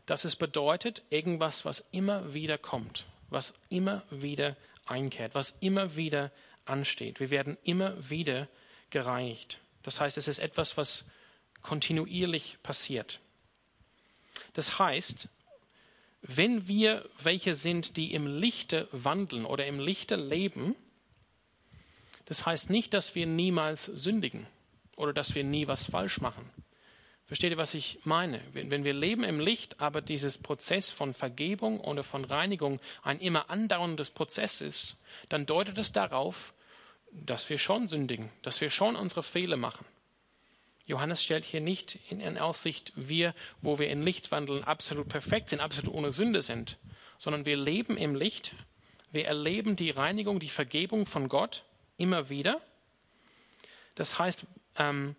[0.06, 6.32] dass es bedeutet, irgendwas, was immer wieder kommt, was immer wieder einkehrt, was immer wieder
[6.66, 7.20] ansteht.
[7.20, 8.48] Wir werden immer wieder
[8.90, 9.60] gereinigt.
[9.84, 11.06] Das heißt, es ist etwas, was
[11.62, 13.20] kontinuierlich passiert.
[14.54, 15.28] Das heißt,
[16.22, 20.76] wenn wir welche sind, die im Lichte wandeln oder im Lichte leben,
[22.26, 24.46] das heißt nicht, dass wir niemals sündigen
[24.96, 26.50] oder dass wir nie was falsch machen.
[27.26, 28.42] Versteht ihr, was ich meine?
[28.54, 33.52] Wenn, wir leben im Licht, aber dieses Prozess von Vergebung oder von Reinigung ein immer
[33.52, 34.98] andauerndes Prozess ist,
[35.30, 36.54] dann deutet es darauf,
[37.12, 39.86] dass wir schon sündigen, dass wir schon unsere Fehler machen.
[40.90, 45.60] Johannes stellt hier nicht in Aussicht, wir, wo wir in Licht wandeln, absolut perfekt sind,
[45.60, 46.80] absolut ohne Sünde sind,
[47.20, 48.54] sondern wir leben im Licht,
[49.12, 51.64] wir erleben die Reinigung, die Vergebung von Gott
[51.98, 52.60] immer wieder.
[53.94, 54.48] Das heißt,
[54.78, 55.16] ähm,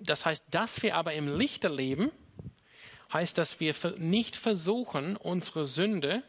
[0.00, 2.10] das heißt, dass wir aber im Lichte leben,
[3.12, 6.24] heißt, dass wir nicht versuchen, unsere Sünde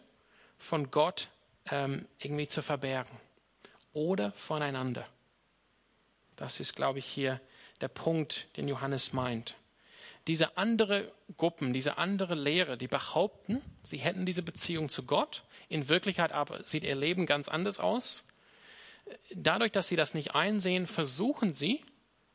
[0.60, 1.30] von Gott
[1.72, 3.18] ähm, irgendwie zu verbergen
[3.94, 5.08] oder voneinander.
[6.36, 7.42] Das ist, glaube ich, hier
[7.82, 9.56] der Punkt, den Johannes meint.
[10.28, 15.88] Diese andere Gruppen, diese andere Lehre, die behaupten, sie hätten diese Beziehung zu Gott, in
[15.88, 18.26] Wirklichkeit aber sieht ihr Leben ganz anders aus.
[19.34, 21.84] Dadurch, dass sie das nicht einsehen, versuchen sie,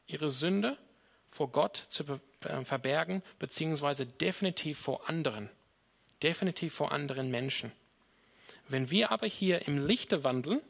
[0.06, 0.76] ihre Sünde
[1.30, 2.04] vor Gott zu
[2.44, 5.50] äh, verbergen, beziehungsweise definitiv vor anderen,
[6.22, 7.72] definitiv vor anderen Menschen.
[8.68, 10.60] Wenn wir aber hier im Lichte wandeln,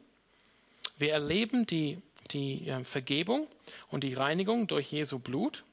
[0.97, 2.01] wir erleben die
[2.33, 3.47] die äh, Vergebung
[3.89, 5.63] und die Reinigung durch Jesu Blut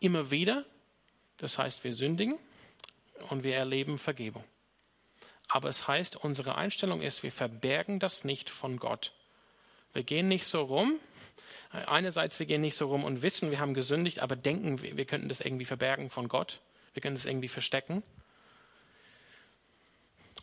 [0.00, 0.64] immer wieder.
[1.38, 2.38] Das heißt, wir sündigen
[3.30, 4.44] und wir erleben Vergebung.
[5.48, 9.12] Aber es heißt, unsere Einstellung ist, wir verbergen das nicht von Gott.
[9.92, 10.98] Wir gehen nicht so rum.
[11.70, 15.28] Einerseits, wir gehen nicht so rum und wissen, wir haben gesündigt, aber denken, wir könnten
[15.28, 16.60] das irgendwie verbergen von Gott.
[16.94, 18.02] Wir können das irgendwie verstecken.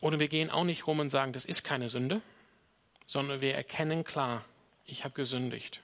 [0.01, 2.21] Oder wir gehen auch nicht rum und sagen, das ist keine Sünde,
[3.05, 4.45] sondern wir erkennen klar,
[4.91, 5.81] ich habe gesündigt.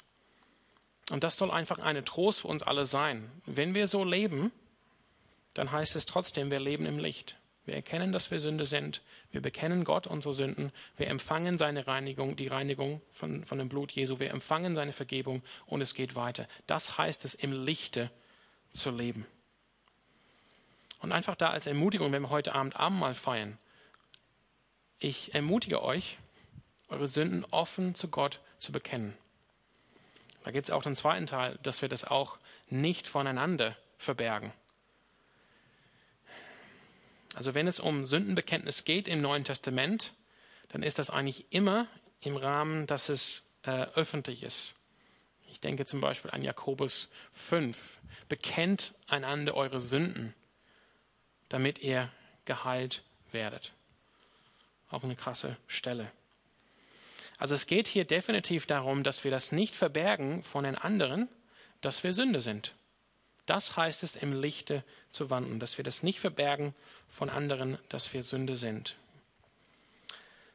[1.11, 3.29] Und das soll einfach eine Trost für uns alle sein.
[3.45, 4.51] Wenn wir so leben,
[5.53, 7.37] dann heißt es trotzdem, wir leben im Licht.
[7.65, 9.01] Wir erkennen, dass wir Sünde sind.
[9.31, 10.71] Wir bekennen Gott unsere Sünden.
[10.97, 14.19] Wir empfangen seine Reinigung, die Reinigung von, von dem Blut Jesu.
[14.19, 16.47] Wir empfangen seine Vergebung und es geht weiter.
[16.67, 18.11] Das heißt es, im Lichte
[18.71, 19.25] zu leben.
[20.99, 23.57] Und einfach da als Ermutigung, wenn wir heute Abend Abendmahl feiern,
[24.99, 26.17] ich ermutige euch,
[26.89, 29.17] eure Sünden offen zu Gott zu bekennen.
[30.43, 32.37] Da gibt es auch den zweiten Teil, dass wir das auch
[32.69, 34.53] nicht voneinander verbergen.
[37.33, 40.13] Also wenn es um Sündenbekenntnis geht im Neuen Testament,
[40.69, 41.87] dann ist das eigentlich immer
[42.21, 44.75] im Rahmen, dass es äh, öffentlich ist.
[45.51, 47.77] Ich denke zum Beispiel an Jakobus 5.
[48.29, 50.33] Bekennt einander eure Sünden,
[51.49, 52.11] damit ihr
[52.45, 53.73] geheilt werdet.
[54.89, 56.11] Auch eine krasse Stelle.
[57.37, 61.27] Also es geht hier definitiv darum, dass wir das nicht verbergen von den anderen,
[61.81, 62.73] dass wir Sünde sind.
[63.45, 66.73] Das heißt es, im Lichte zu wandeln, dass wir das nicht verbergen
[67.07, 68.95] von anderen, dass wir Sünde sind,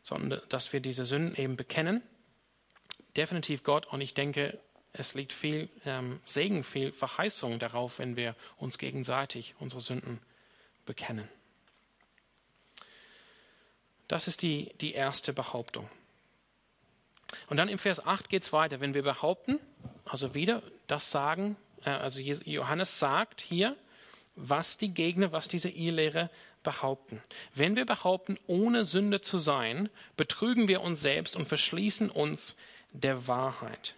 [0.03, 2.03] sondern dass wir diese Sünden eben bekennen.
[3.17, 4.59] Definitiv Gott und ich denke,
[4.93, 10.21] es liegt viel ähm, Segen, viel Verheißung darauf, wenn wir uns gegenseitig unsere Sünden
[10.85, 11.29] bekennen.
[14.09, 15.89] Das ist die, die erste Behauptung.
[17.49, 18.81] Und dann im Vers 8 geht es weiter.
[18.81, 19.61] Wenn wir behaupten,
[20.05, 23.77] also wieder das sagen, äh, also Johannes sagt hier,
[24.37, 26.31] was die Gegner, was diese Irrlehre
[26.63, 27.23] behaupten.
[27.55, 32.57] Wenn wir behaupten, ohne Sünde zu sein, betrügen wir uns selbst und verschließen uns
[32.93, 33.95] der Wahrheit.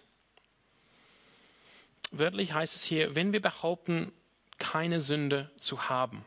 [2.11, 4.11] Wörtlich heißt es hier, wenn wir behaupten,
[4.59, 6.23] keine Sünde zu haben,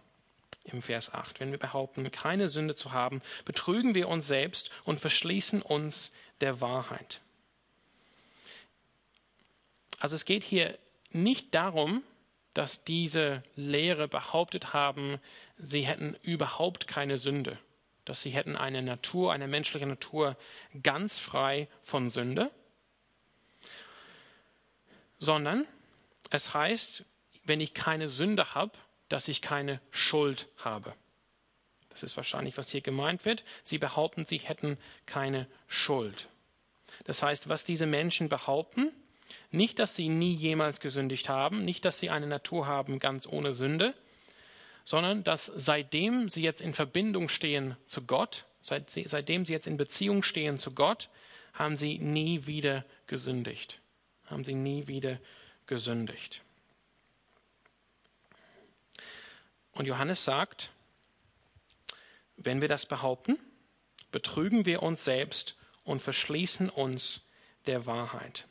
[0.67, 5.01] im Vers 8, wenn wir behaupten, keine Sünde zu haben, betrügen wir uns selbst und
[5.01, 7.21] verschließen uns der Wahrheit.
[9.99, 10.79] Also es geht hier
[11.11, 12.03] nicht darum,
[12.55, 15.19] dass diese Lehre behauptet haben,
[15.59, 17.59] sie hätten überhaupt keine Sünde,
[18.05, 20.37] dass sie hätten eine Natur, eine menschliche Natur
[20.83, 22.51] ganz frei von Sünde,
[25.19, 25.67] sondern
[26.31, 27.05] es heißt,
[27.45, 28.73] wenn ich keine Sünde habe,
[29.09, 30.95] dass ich keine Schuld habe.
[31.90, 33.45] Das ist wahrscheinlich, was hier gemeint wird.
[33.62, 36.29] Sie behaupten, sie hätten keine Schuld.
[37.05, 38.92] Das heißt, was diese Menschen behaupten,
[39.51, 43.55] nicht, dass sie nie jemals gesündigt haben, nicht, dass sie eine Natur haben ganz ohne
[43.55, 43.95] Sünde,
[44.85, 49.77] sondern dass seitdem sie jetzt in Verbindung stehen zu Gott, seit, seitdem sie jetzt in
[49.77, 51.09] Beziehung stehen zu Gott,
[51.53, 53.81] haben sie nie wieder gesündigt.
[54.27, 55.19] Haben sie nie wieder
[55.66, 56.42] gesündigt.
[59.77, 60.71] Und Johannes sagt,
[62.37, 63.39] wenn wir das behaupten,
[64.11, 67.21] betrügen wir uns selbst und verschließen uns
[67.67, 68.47] der Wahrheit.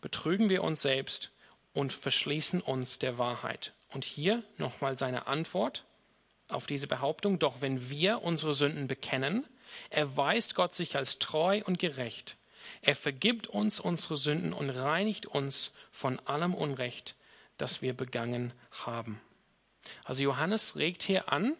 [0.00, 1.30] Betrügen wir uns selbst
[1.74, 3.74] und verschließen uns der Wahrheit.
[3.90, 5.84] Und hier nochmal seine Antwort
[6.48, 7.38] auf diese Behauptung.
[7.38, 9.46] Doch wenn wir unsere Sünden bekennen,
[9.90, 12.36] erweist Gott sich als treu und gerecht.
[12.80, 17.14] Er vergibt uns unsere Sünden und reinigt uns von allem Unrecht,
[17.56, 19.20] das wir begangen haben.
[20.04, 21.54] Also Johannes regt hier an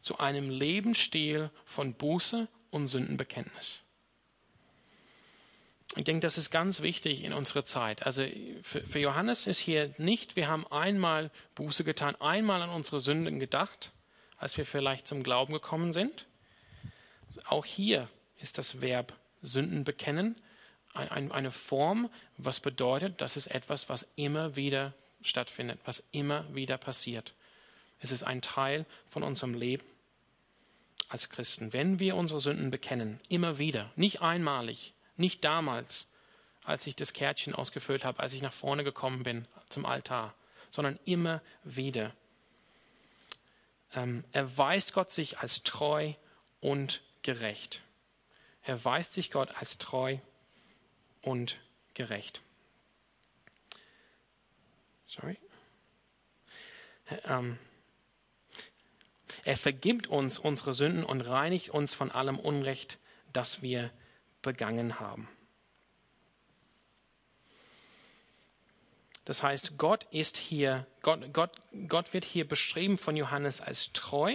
[0.00, 3.82] zu einem Lebensstil von Buße und Sündenbekenntnis.
[5.96, 8.04] Ich denke, das ist ganz wichtig in unserer Zeit.
[8.04, 8.26] Also
[8.62, 13.38] für, für, Johannes ist hier nicht, wir haben einmal Buße getan, einmal an unsere Sünden
[13.38, 13.92] gedacht,
[14.36, 16.26] als wir vielleicht zum Glauben gekommen sind.
[17.46, 20.36] Auch hier ist das Verb Sünden bekennen
[20.94, 24.94] ein, eine Form, was bedeutet, das ist etwas, was immer wieder
[25.24, 27.34] stattfindet, was immer wieder passiert.
[27.98, 29.84] Es ist ein Teil von unserem Leben
[31.08, 31.72] als Christen.
[31.72, 36.06] Wenn wir unsere Sünden bekennen, immer wieder, nicht einmalig, nicht damals,
[36.64, 40.34] als ich das Kärtchen ausgefüllt habe, als ich nach vorne gekommen bin zum Altar,
[40.70, 42.14] sondern immer wieder.
[43.94, 46.14] Ähm, erweist Gott sich als treu
[46.60, 47.82] und gerecht.
[48.62, 50.18] Erweist sich Gott als treu
[51.22, 51.58] und
[51.92, 52.40] gerecht.
[55.14, 55.38] Sorry.
[57.24, 57.58] Ähm,
[59.44, 62.98] er vergibt uns unsere Sünden und reinigt uns von allem Unrecht,
[63.32, 63.90] das wir
[64.42, 65.28] begangen haben.
[69.24, 71.52] Das heißt, Gott ist hier, Gott, Gott,
[71.88, 74.34] Gott wird hier beschrieben von Johannes als treu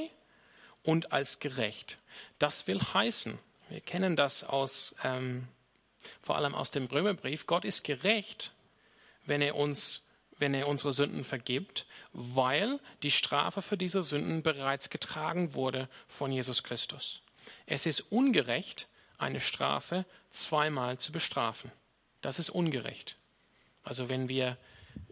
[0.84, 2.00] und als gerecht.
[2.40, 3.38] Das will heißen,
[3.70, 5.48] wir kennen das aus, ähm,
[6.22, 8.52] vor allem aus dem Römerbrief, Gott ist gerecht,
[9.26, 10.02] wenn er uns,
[10.40, 16.32] wenn er unsere Sünden vergibt, weil die Strafe für diese Sünden bereits getragen wurde von
[16.32, 17.22] Jesus Christus.
[17.66, 21.72] Es ist ungerecht, eine Strafe zweimal zu bestrafen.
[22.22, 23.18] Das ist ungerecht.
[23.84, 24.58] Also wenn wir,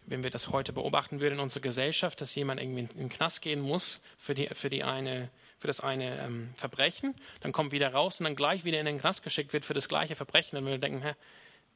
[0.05, 3.41] wenn wir das heute beobachten würden in unserer Gesellschaft, dass jemand irgendwie in den Knast
[3.41, 7.91] gehen muss für, die, für, die eine, für das eine ähm, Verbrechen, dann kommt wieder
[7.91, 10.65] raus und dann gleich wieder in den Knast geschickt wird für das gleiche Verbrechen, dann
[10.65, 11.13] würden wir denken, hä,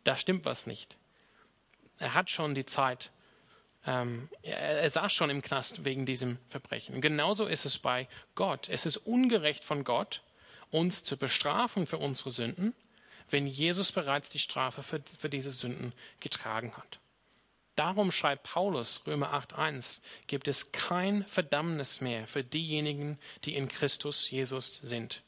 [0.03, 0.95] da stimmt was nicht.
[1.97, 3.11] Er hat schon die Zeit,
[3.85, 7.01] ähm, er, saß schon im Knast wegen diesem Verbrechen.
[7.01, 8.69] Genauso ist es bei Gott.
[8.69, 10.21] Es ist ungerecht von Gott,
[10.69, 12.75] uns zu bestrafen für unsere Sünden,
[13.29, 16.99] wenn Jesus bereits die Strafe für, für diese Sünden getragen hat.
[17.75, 24.29] Darum schreibt Paulus, Römer 8.1, gibt es kein Verdammnis mehr für diejenigen, die in Christus
[24.29, 25.23] Jesus sind.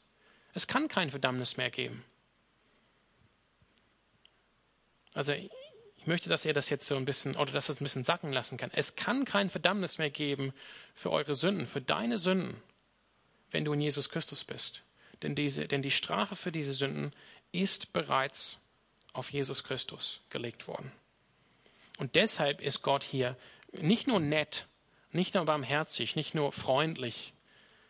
[0.52, 2.04] Es kann kein Verdammnis mehr geben.
[5.14, 5.32] Also
[6.04, 8.30] ich möchte, dass ihr das jetzt so ein bisschen, oder dass es ein bisschen sacken
[8.30, 8.70] lassen kann.
[8.74, 10.52] Es kann kein Verdammnis mehr geben
[10.92, 12.62] für eure Sünden, für deine Sünden,
[13.50, 14.82] wenn du in Jesus Christus bist.
[15.22, 17.14] Denn, diese, denn die Strafe für diese Sünden
[17.52, 18.58] ist bereits
[19.14, 20.92] auf Jesus Christus gelegt worden.
[21.96, 23.34] Und deshalb ist Gott hier
[23.72, 24.66] nicht nur nett,
[25.10, 27.32] nicht nur barmherzig, nicht nur freundlich,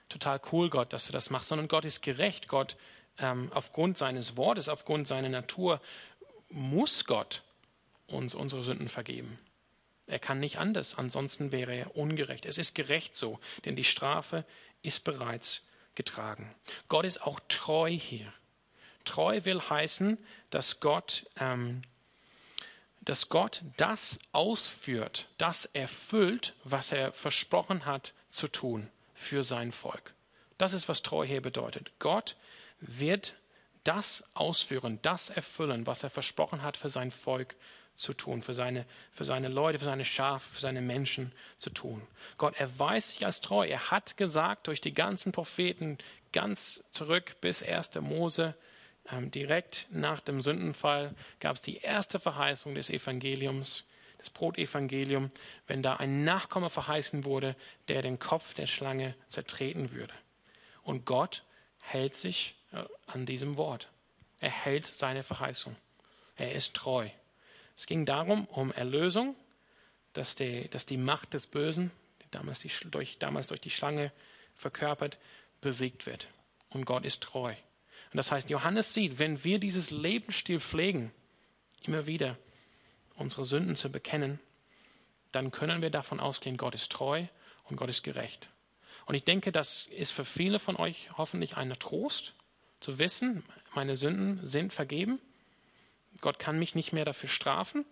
[0.09, 2.47] total cool, Gott, dass du das machst, sondern Gott ist gerecht.
[2.47, 2.77] Gott,
[3.19, 5.81] ähm, aufgrund seines Wortes, aufgrund seiner Natur,
[6.49, 7.43] muss Gott
[8.07, 9.39] uns unsere Sünden vergeben.
[10.07, 12.45] Er kann nicht anders, ansonsten wäre er ungerecht.
[12.45, 14.45] Es ist gerecht so, denn die Strafe
[14.83, 15.63] ist bereits
[15.95, 16.55] getragen.
[16.89, 18.33] Gott ist auch treu hier.
[19.05, 20.19] Treu will heißen,
[20.51, 21.83] dass Gott, ähm,
[23.01, 30.15] dass Gott das ausführt, das erfüllt, was er versprochen hat zu tun für sein Volk.
[30.59, 31.93] Das ist, was treu hier bedeutet.
[31.99, 32.37] Gott
[32.81, 33.35] wird
[33.85, 37.55] das ausführen, das erfüllen, was er versprochen hat für sein Volk
[37.97, 42.03] zu tun, für seine, für seine Leute, für seine Schafe, für seine Menschen zu tun.
[42.39, 43.67] Gott erweist sich als treu.
[43.67, 45.99] Er hat gesagt durch die ganzen Propheten
[46.33, 48.01] ganz zurück bis 1.
[48.01, 48.55] Mose,
[49.11, 53.85] ähm, direkt nach dem Sündenfall gab es die erste Verheißung des Evangeliums,
[54.19, 55.31] das Brotevangelium,
[55.67, 57.55] wenn da ein Nachkomme verheißen wurde,
[57.89, 60.15] der den Kopf der Schlange zertreten würde.
[60.83, 61.43] Und Gott
[61.81, 63.89] hält sich äh, an diesem Wort.
[64.41, 65.77] Er hält seine Verheißung.
[66.37, 67.09] Er ist treu.
[67.77, 69.35] Es ging darum, um Erlösung,
[70.13, 71.91] dass die, dass die Macht des Bösen,
[72.23, 74.13] die damals, die, durch, damals durch die Schlange
[74.55, 75.19] verkörpert,
[75.61, 76.29] besiegt wird.
[76.71, 77.51] Und Gott ist treu.
[77.51, 81.13] Und das heißt, Johannes sieht, wenn wir dieses Lebensstil pflegen,
[81.83, 82.39] immer wieder
[83.17, 84.39] unsere Sünden zu bekennen,
[85.33, 87.25] dann können wir davon ausgehen, Gott ist treu
[87.65, 88.49] und Gott ist gerecht.
[89.07, 92.35] Und ich denke, das ist für viele von euch hoffentlich ein Trost,
[92.81, 93.43] zu wissen,
[93.75, 95.19] meine Sünden sind vergeben
[96.21, 97.85] Gott kann mich nicht mehr dafür strafen.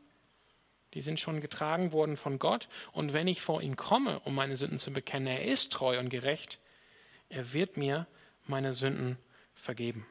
[0.95, 2.69] Die sind schon getragen worden von Gott.
[2.93, 6.11] Und wenn ich vor ihn komme, um meine Sünden zu bekennen, er ist treu und
[6.11, 6.59] gerecht,
[7.29, 8.07] er wird mir
[8.47, 9.19] meine Sünden
[9.55, 10.07] vergeben.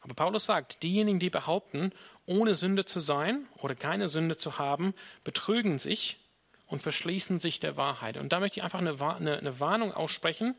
[0.00, 1.92] Aber Paulus sagt, diejenigen, die behaupten,
[2.26, 4.94] ohne Sünde zu sein oder keine Sünde zu haben,
[5.24, 6.18] betrügen sich
[6.66, 8.16] und verschließen sich der Wahrheit.
[8.16, 10.54] Und da möchte ich einfach eine, Warnung aussprechen.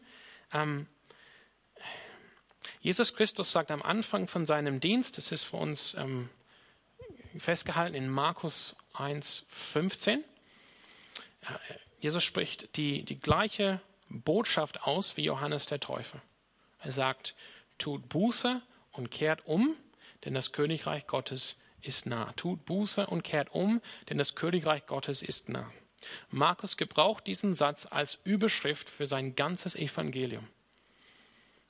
[0.51, 0.87] Ähm,
[2.81, 6.29] Jesus Christus sagt am Anfang von seinem Dienst, das ist für uns ähm,
[7.37, 10.23] festgehalten in Markus 1, 15.
[11.99, 16.21] Jesus spricht die, die gleiche Botschaft aus wie Johannes der Täufer.
[16.79, 17.35] Er sagt,
[17.77, 18.61] tut Buße
[18.91, 19.75] und kehrt um,
[20.23, 22.31] denn das Königreich Gottes ist nah.
[22.33, 25.71] Tut Buße und kehrt um, denn das Königreich Gottes ist nah.
[26.29, 30.47] Markus gebraucht diesen Satz als Überschrift für sein ganzes Evangelium.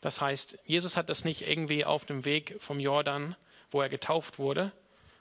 [0.05, 3.35] Das heißt, Jesus hat das nicht irgendwie auf dem Weg vom Jordan,
[3.71, 4.71] wo er getauft wurde,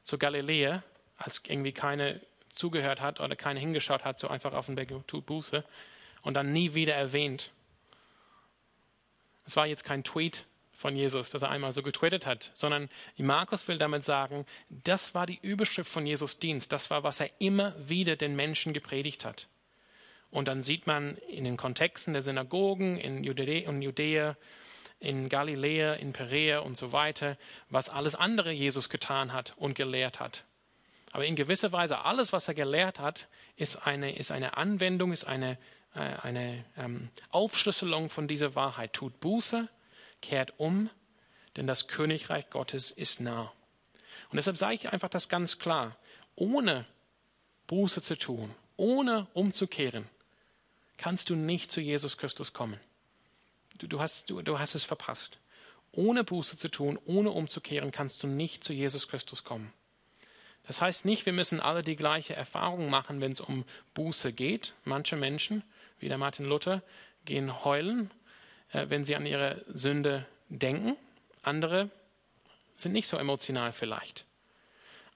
[0.02, 0.82] zu Galiläa,
[1.16, 2.20] als irgendwie keine
[2.54, 5.64] zugehört hat oder keine hingeschaut hat, so einfach auf den Berg tut Buße
[6.20, 7.50] und dann nie wieder erwähnt.
[9.46, 13.66] Es war jetzt kein Tweet von Jesus, dass er einmal so getwittert hat, sondern Markus
[13.68, 17.74] will damit sagen, das war die Überschrift von Jesus Dienst, das war, was er immer
[17.88, 19.48] wieder den Menschen gepredigt hat.
[20.30, 24.36] Und dann sieht man in den Kontexten der Synagogen in Judäa, in, Judäa,
[25.04, 27.36] in Galiläa, in Perea und so weiter,
[27.68, 30.44] was alles andere Jesus getan hat und gelehrt hat.
[31.12, 35.24] Aber in gewisser Weise, alles, was er gelehrt hat, ist eine, ist eine Anwendung, ist
[35.24, 35.58] eine,
[35.94, 38.94] äh, eine ähm, Aufschlüsselung von dieser Wahrheit.
[38.94, 39.68] Tut Buße,
[40.22, 40.90] kehrt um,
[41.56, 43.52] denn das Königreich Gottes ist nah.
[44.30, 45.96] Und deshalb sage ich einfach das ganz klar.
[46.34, 46.84] Ohne
[47.68, 50.08] Buße zu tun, ohne umzukehren,
[50.96, 52.80] kannst du nicht zu Jesus Christus kommen.
[53.78, 55.38] Du, du, hast, du, du hast es verpasst.
[55.92, 59.72] Ohne Buße zu tun, ohne umzukehren, kannst du nicht zu Jesus Christus kommen.
[60.66, 64.74] Das heißt nicht, wir müssen alle die gleiche Erfahrung machen, wenn es um Buße geht.
[64.84, 65.62] Manche Menschen,
[65.98, 66.82] wie der Martin Luther,
[67.24, 68.10] gehen heulen,
[68.72, 70.96] äh, wenn sie an ihre Sünde denken.
[71.42, 71.90] Andere
[72.76, 74.24] sind nicht so emotional vielleicht.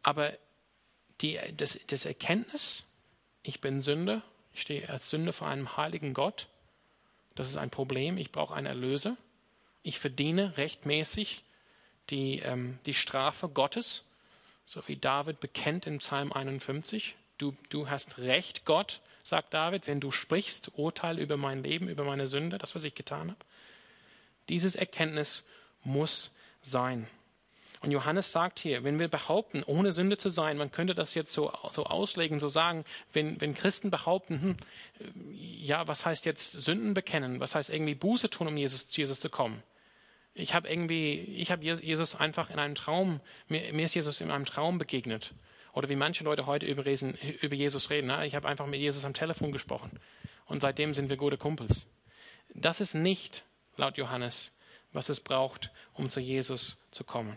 [0.03, 0.33] Aber
[1.21, 2.85] die, das, das Erkenntnis,
[3.43, 6.47] ich bin Sünde, ich stehe als Sünde vor einem heiligen Gott,
[7.39, 9.17] das ist ein Problem, ich brauche einen Erlöser,
[9.83, 11.45] ich verdiene rechtmäßig
[12.11, 14.05] die, ähm, die Strafe Gottes
[14.69, 17.17] so wie David bekennt in Psalm 51.
[17.39, 22.05] Du, du hast recht, Gott, sagt David, wenn du sprichst, Urteil über mein Leben, über
[22.05, 23.41] meine Sünde, das, was ich getan habe.
[24.51, 25.45] Dieses Erkenntnis
[25.85, 26.31] muss
[26.61, 27.07] sein.
[27.81, 31.33] Und Johannes sagt hier, wenn wir behaupten, ohne Sünde zu sein, man könnte das jetzt
[31.33, 34.57] so, so auslegen, so sagen, wenn, wenn Christen behaupten, hm,
[35.33, 37.41] ja, was heißt jetzt Sünden bekennen?
[37.41, 39.63] Was heißt irgendwie Buße tun, um Jesus, Jesus zu kommen?
[40.39, 44.31] ich habe irgendwie, ich habe Jesus einfach in einem Traum, mir, mir, ist Jesus in
[44.31, 45.35] einem Traum begegnet.
[45.73, 48.07] Oder wie manche Leute heute über, über Jesus reden.
[48.07, 48.27] Ne?
[48.27, 49.99] Ich habe einfach mit Jesus am Telefon gesprochen.
[50.47, 51.87] Und seitdem sind wir gute Kumpels.
[52.55, 53.45] Das ist nicht,
[53.77, 54.53] laut Johannes,
[54.93, 57.37] was es braucht, um zu Jesus zu kommen.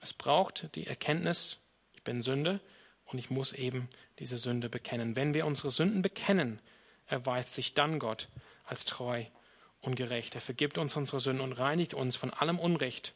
[0.00, 1.58] Es braucht die Erkenntnis,
[1.94, 2.60] ich bin Sünde
[3.06, 3.88] und ich muss eben
[4.18, 5.16] diese Sünde bekennen.
[5.16, 6.60] Wenn wir unsere Sünden bekennen,
[7.06, 8.28] erweist sich dann Gott
[8.64, 9.24] als treu
[9.80, 10.34] und gerecht.
[10.34, 13.14] Er vergibt uns unsere Sünden und reinigt uns von allem Unrecht,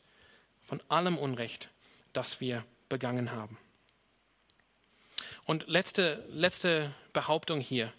[0.66, 1.68] von allem Unrecht,
[2.12, 3.59] das wir begangen haben.
[5.45, 7.93] Und letzte, letzte Behauptung hier,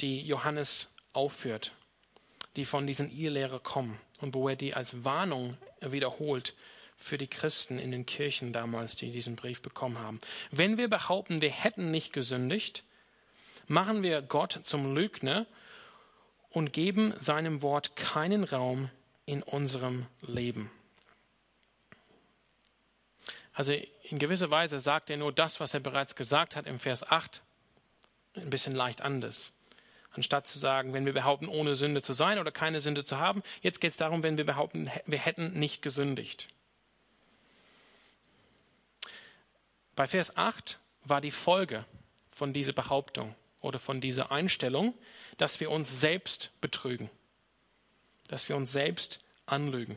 [0.00, 1.72] die Johannes aufführt,
[2.56, 6.54] die von diesen Irrlehrer kommen und wo er die als Warnung wiederholt
[6.96, 10.20] für die Christen in den Kirchen damals, die diesen Brief bekommen haben.
[10.50, 12.84] Wenn wir behaupten, wir hätten nicht gesündigt,
[13.66, 15.46] machen wir Gott zum Lügner
[16.50, 18.90] und geben seinem Wort keinen Raum
[19.26, 20.70] in unserem Leben.
[23.52, 23.72] Also
[24.02, 27.42] in gewisser Weise sagt er nur das, was er bereits gesagt hat im Vers 8,
[28.36, 29.52] ein bisschen leicht anders.
[30.12, 33.42] Anstatt zu sagen, wenn wir behaupten, ohne Sünde zu sein oder keine Sünde zu haben,
[33.62, 36.48] jetzt geht es darum, wenn wir behaupten, wir hätten nicht gesündigt.
[39.96, 41.84] Bei Vers 8 war die Folge
[42.30, 44.94] von dieser Behauptung oder von dieser Einstellung,
[45.38, 47.10] dass wir uns selbst betrügen,
[48.28, 49.96] dass wir uns selbst anlügen.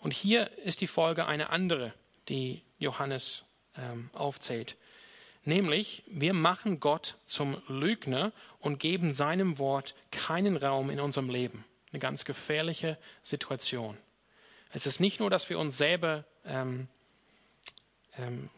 [0.00, 1.92] Und hier ist die Folge eine andere,
[2.28, 3.44] die Johannes
[3.76, 4.76] ähm, aufzählt.
[5.42, 11.64] Nämlich, wir machen Gott zum Lügner und geben seinem Wort keinen Raum in unserem Leben.
[11.92, 13.96] Eine ganz gefährliche Situation.
[14.72, 16.88] Es ist nicht nur, dass wir uns selber ähm,
[18.18, 18.50] ähm,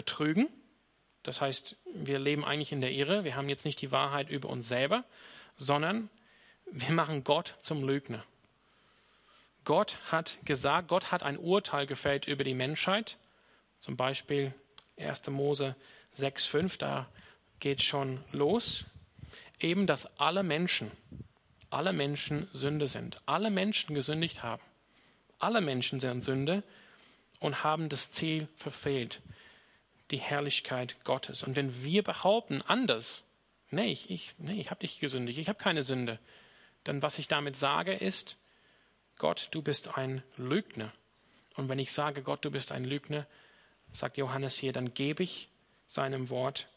[0.00, 0.48] betrügen,
[1.24, 3.22] das heißt, wir leben eigentlich in der Irre.
[3.22, 5.04] Wir haben jetzt nicht die Wahrheit über uns selber,
[5.58, 6.08] sondern
[6.72, 8.24] wir machen Gott zum Lügner.
[9.64, 13.18] Gott hat gesagt, Gott hat ein Urteil gefällt über die Menschheit.
[13.78, 14.54] Zum Beispiel
[14.98, 15.28] 1.
[15.28, 15.76] Mose
[16.16, 17.06] 6,5, da
[17.58, 18.86] geht schon los.
[19.58, 20.90] Eben, dass alle Menschen,
[21.68, 23.20] alle Menschen Sünde sind.
[23.26, 24.62] Alle Menschen gesündigt haben.
[25.38, 26.62] Alle Menschen sind Sünde
[27.38, 29.20] und haben das Ziel verfehlt
[30.10, 31.42] die Herrlichkeit Gottes.
[31.42, 33.22] Und wenn wir behaupten anders,
[33.70, 36.18] nee, ich, ich, nee, ich habe nicht gesündigt, ich habe keine Sünde.
[36.84, 38.36] Dann was ich damit sage ist,
[39.18, 40.92] Gott, du bist ein Lügner.
[41.54, 43.26] Und wenn ich sage, Gott, du bist ein Lügner,
[43.92, 45.48] sagt Johannes hier, dann gebe ich
[45.86, 46.68] seinem Wort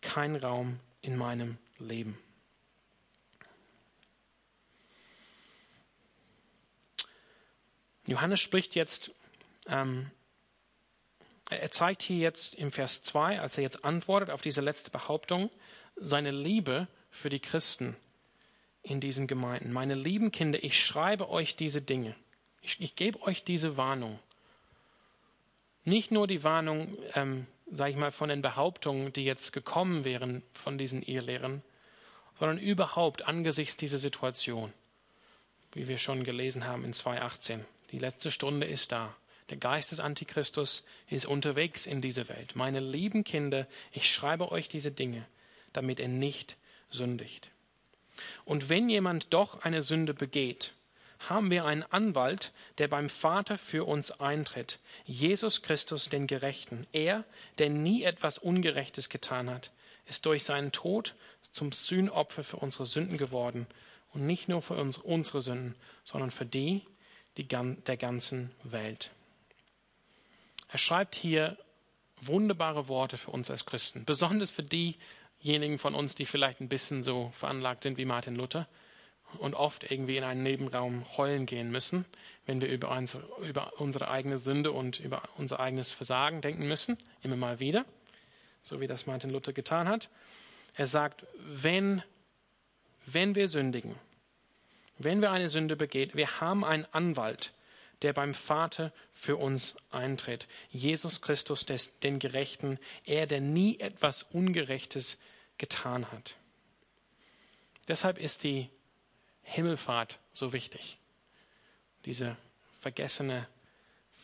[0.00, 2.18] keinen Raum in meinem Leben.
[8.06, 9.10] Johannes spricht jetzt,
[9.66, 10.10] ähm,
[11.50, 15.50] er zeigt hier jetzt im Vers 2, als er jetzt antwortet auf diese letzte Behauptung,
[15.96, 17.96] seine Liebe für die Christen
[18.82, 19.72] in diesen Gemeinden.
[19.72, 22.14] Meine lieben Kinder, ich schreibe euch diese Dinge.
[22.62, 24.18] Ich, ich gebe euch diese Warnung.
[25.84, 30.42] Nicht nur die Warnung, ähm, sage ich mal, von den Behauptungen, die jetzt gekommen wären
[30.52, 31.62] von diesen Ehelehrern,
[32.38, 34.72] sondern überhaupt angesichts dieser Situation,
[35.72, 37.60] wie wir schon gelesen haben in 2.18.
[37.92, 39.14] Die letzte Stunde ist da.
[39.50, 42.56] Der Geist des Antichristus ist unterwegs in diese Welt.
[42.56, 45.24] Meine lieben Kinder, ich schreibe euch diese Dinge,
[45.72, 46.56] damit er nicht
[46.90, 47.50] sündigt.
[48.44, 50.72] Und wenn jemand doch eine Sünde begeht,
[51.18, 56.86] haben wir einen Anwalt, der beim Vater für uns eintritt, Jesus Christus den Gerechten.
[56.92, 57.24] Er,
[57.58, 59.70] der nie etwas Ungerechtes getan hat,
[60.06, 61.14] ist durch seinen Tod
[61.52, 63.66] zum Sühnopfer für unsere Sünden geworden
[64.12, 65.74] und nicht nur für uns, unsere Sünden,
[66.04, 66.82] sondern für die,
[67.36, 69.10] die der ganzen Welt.
[70.76, 71.56] Er schreibt hier
[72.20, 77.02] wunderbare Worte für uns als Christen, besonders für diejenigen von uns, die vielleicht ein bisschen
[77.02, 78.68] so veranlagt sind wie Martin Luther
[79.38, 82.04] und oft irgendwie in einen Nebenraum heulen gehen müssen,
[82.44, 86.98] wenn wir über unsere, über unsere eigene Sünde und über unser eigenes Versagen denken müssen,
[87.22, 87.86] immer mal wieder,
[88.62, 90.10] so wie das Martin Luther getan hat.
[90.74, 92.02] Er sagt, wenn,
[93.06, 93.94] wenn wir sündigen,
[94.98, 97.54] wenn wir eine Sünde begehen, wir haben einen Anwalt,
[98.02, 100.48] der beim Vater für uns eintritt.
[100.70, 105.16] Jesus Christus, des, den Gerechten, er, der nie etwas Ungerechtes
[105.58, 106.36] getan hat.
[107.88, 108.68] Deshalb ist die
[109.42, 110.98] Himmelfahrt so wichtig.
[112.04, 112.36] Diese
[112.80, 113.48] vergessene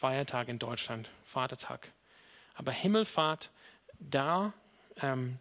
[0.01, 1.91] Feiertag in Deutschland, Vatertag.
[2.55, 3.51] Aber Himmelfahrt,
[3.99, 4.53] da,
[5.01, 5.39] ähm,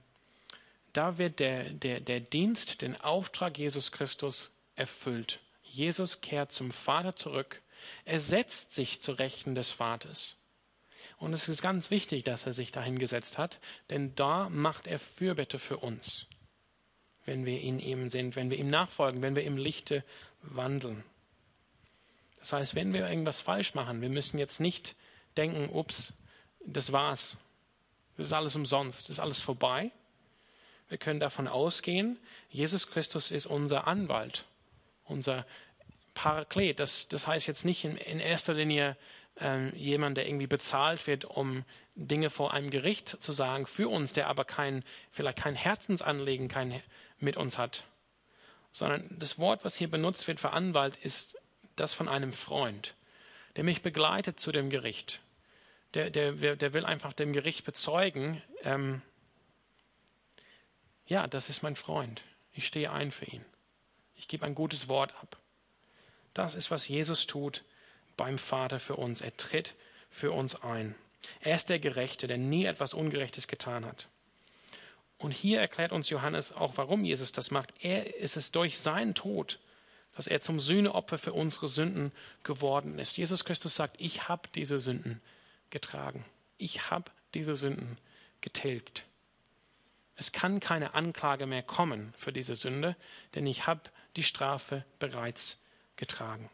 [0.94, 5.40] da wird der, der, der Dienst, den Auftrag Jesus Christus erfüllt.
[5.64, 7.62] Jesus kehrt zum Vater zurück.
[8.06, 10.36] Er setzt sich zu Rechten des Vaters.
[11.18, 13.60] Und es ist ganz wichtig, dass er sich dahin gesetzt hat,
[13.90, 16.28] denn da macht er Fürbitte für uns
[17.26, 20.04] wenn wir in ihm sind, wenn wir ihm nachfolgen, wenn wir im Lichte
[20.42, 21.04] wandeln.
[22.40, 24.96] Das heißt, wenn wir irgendwas falsch machen, wir müssen jetzt nicht
[25.38, 26.14] denken, ups,
[26.66, 27.38] das war's.
[28.18, 29.92] Das ist alles umsonst, das ist alles vorbei.
[30.90, 32.20] Wir können davon ausgehen,
[32.50, 34.46] Jesus Christus ist unser Anwalt,
[35.06, 35.46] unser
[36.14, 36.80] Paraklet.
[36.80, 38.98] Das, das heißt jetzt nicht in, in erster Linie
[39.40, 41.64] äh, jemand, der irgendwie bezahlt wird, um
[41.96, 46.82] Dinge vor einem Gericht zu sagen für uns, der aber kein, vielleicht kein Herzensanliegen kein,
[47.20, 47.84] mit uns hat.
[48.74, 51.38] Sondern das Wort, was hier benutzt wird für Anwalt, ist
[51.76, 52.96] das von einem Freund,
[53.56, 55.22] der mich begleitet zu dem Gericht.
[55.94, 59.02] Der, der, der will einfach dem Gericht bezeugen, ähm,
[61.06, 62.22] ja, das ist mein Freund.
[62.54, 63.44] Ich stehe ein für ihn.
[64.16, 65.41] Ich gebe ein gutes Wort ab.
[66.34, 67.64] Das ist, was Jesus tut
[68.18, 69.22] beim Vater für uns.
[69.22, 69.76] Er tritt
[70.10, 70.96] für uns ein.
[71.42, 74.08] Er ist der Gerechte, der nie etwas Ungerechtes getan hat.
[75.18, 77.74] Und hier erklärt uns Johannes auch, warum Jesus das macht.
[77.80, 79.60] Er ist es durch seinen Tod,
[80.16, 82.12] dass er zum Sühneopfer für unsere Sünden
[82.44, 83.18] geworden ist.
[83.18, 85.22] Jesus Christus sagt, ich habe diese Sünden
[85.70, 86.26] getragen.
[86.58, 87.98] Ich habe diese Sünden
[88.42, 89.04] getilgt.
[90.16, 92.96] Es kann keine Anklage mehr kommen für diese Sünde,
[93.36, 93.82] denn ich habe
[94.16, 95.58] die Strafe bereits
[95.96, 96.50] getragen.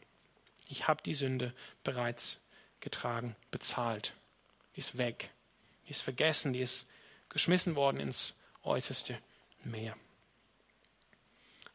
[0.67, 2.39] Ich habe die Sünde bereits
[2.79, 4.13] getragen, bezahlt.
[4.75, 5.31] Die ist weg.
[5.87, 6.87] Die ist vergessen, die ist
[7.29, 9.17] geschmissen worden ins äußerste
[9.63, 9.95] Meer.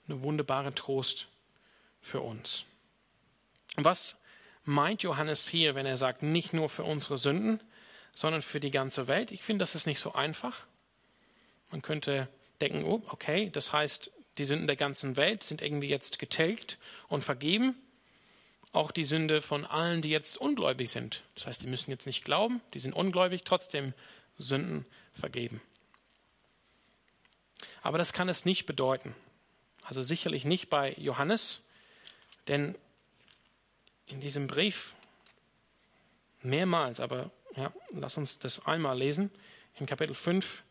[0.06, 1.28] Eine wunderbare Trost
[2.00, 2.64] für uns.
[3.76, 4.16] Was
[4.64, 7.60] meint Johannes hier, wenn er sagt, nicht nur für unsere Sünden,
[8.14, 9.30] sondern für die ganze Welt?
[9.30, 10.66] Ich finde, das ist nicht so einfach.
[11.70, 12.28] Man könnte
[12.60, 16.78] denken, oh, okay, das heißt, die Sünden der ganzen Welt sind irgendwie jetzt getilgt
[17.08, 17.74] und vergeben.
[18.72, 21.22] Auch die Sünde von allen, die jetzt ungläubig sind.
[21.34, 23.92] Das heißt, die müssen jetzt nicht glauben, die sind ungläubig, trotzdem
[24.38, 25.60] Sünden vergeben.
[27.82, 29.14] Aber das kann es nicht bedeuten.
[29.82, 31.60] Also sicherlich nicht bei Johannes,
[32.48, 32.76] denn
[34.06, 34.94] in diesem Brief
[36.42, 39.30] mehrmals, aber ja, lass uns das einmal lesen,
[39.78, 40.62] in Kapitel 5,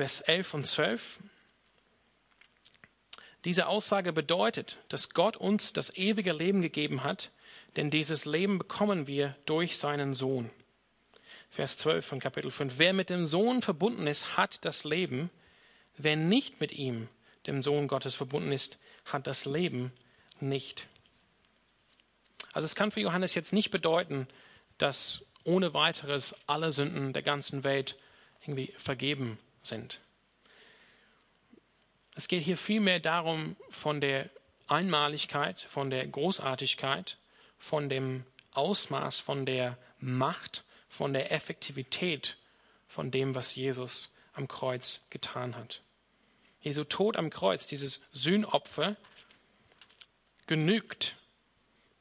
[0.00, 1.18] Vers 11 und 12.
[3.44, 7.30] Diese Aussage bedeutet, dass Gott uns das ewige Leben gegeben hat,
[7.76, 10.48] denn dieses Leben bekommen wir durch seinen Sohn.
[11.50, 12.78] Vers 12 von Kapitel 5.
[12.78, 15.28] Wer mit dem Sohn verbunden ist, hat das Leben.
[15.98, 17.08] Wer nicht mit ihm,
[17.46, 19.92] dem Sohn Gottes, verbunden ist, hat das Leben
[20.40, 20.88] nicht.
[22.54, 24.28] Also es kann für Johannes jetzt nicht bedeuten,
[24.78, 27.98] dass ohne weiteres alle Sünden der ganzen Welt
[28.40, 30.00] irgendwie vergeben sind.
[32.14, 34.30] Es geht hier vielmehr darum, von der
[34.66, 37.16] Einmaligkeit, von der Großartigkeit,
[37.58, 42.36] von dem Ausmaß, von der Macht, von der Effektivität
[42.90, 45.80] von dem, was Jesus am Kreuz getan hat.
[46.60, 48.96] Jesu Tod am Kreuz, dieses Sühnopfer,
[50.46, 51.14] genügt,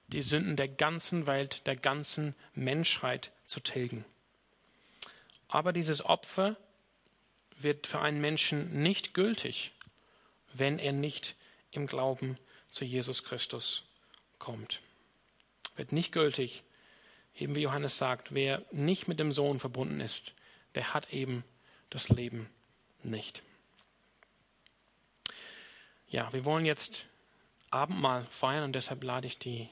[0.07, 4.03] die Sünden der ganzen Welt, der ganzen Menschheit zu tilgen.
[5.47, 6.57] Aber dieses Opfer
[7.61, 9.71] wird für einen Menschen nicht gültig,
[10.53, 11.35] wenn er nicht
[11.71, 12.37] im Glauben
[12.69, 13.83] zu Jesus Christus
[14.37, 14.81] kommt.
[15.75, 16.63] Wird nicht gültig,
[17.35, 20.33] eben wie Johannes sagt, wer nicht mit dem Sohn verbunden ist,
[20.75, 21.43] der hat eben
[21.89, 22.49] das Leben
[23.03, 23.41] nicht.
[26.09, 27.05] Ja, wir wollen jetzt
[27.69, 29.69] Abendmahl feiern und deshalb lade ich die,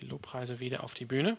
[0.00, 1.36] die Lobpreise wieder auf die Bühne.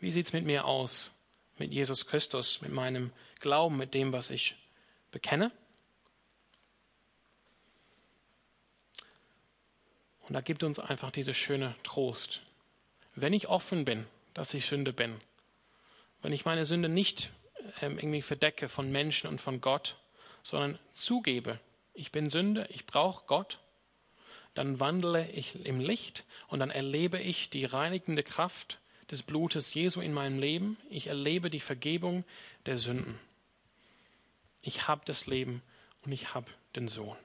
[0.00, 1.12] Wie sieht es mit mir aus,
[1.58, 4.54] mit Jesus Christus, mit meinem Glauben, mit dem, was ich
[5.10, 5.50] bekenne?
[10.28, 12.42] Und da gibt uns einfach diese schöne Trost.
[13.14, 15.16] Wenn ich offen bin, dass ich Sünde bin,
[16.20, 17.30] wenn ich meine Sünde nicht
[17.80, 19.96] ähm, irgendwie verdecke von Menschen und von Gott,
[20.42, 21.60] sondern zugebe,
[21.94, 23.58] ich bin Sünde, ich brauche Gott,
[24.54, 28.78] dann wandle ich im Licht und dann erlebe ich die reinigende Kraft
[29.10, 30.76] des Blutes Jesu in meinem Leben.
[30.90, 32.24] Ich erlebe die Vergebung
[32.66, 33.18] der Sünden.
[34.62, 35.62] Ich habe das Leben
[36.04, 37.16] und ich habe den Sohn.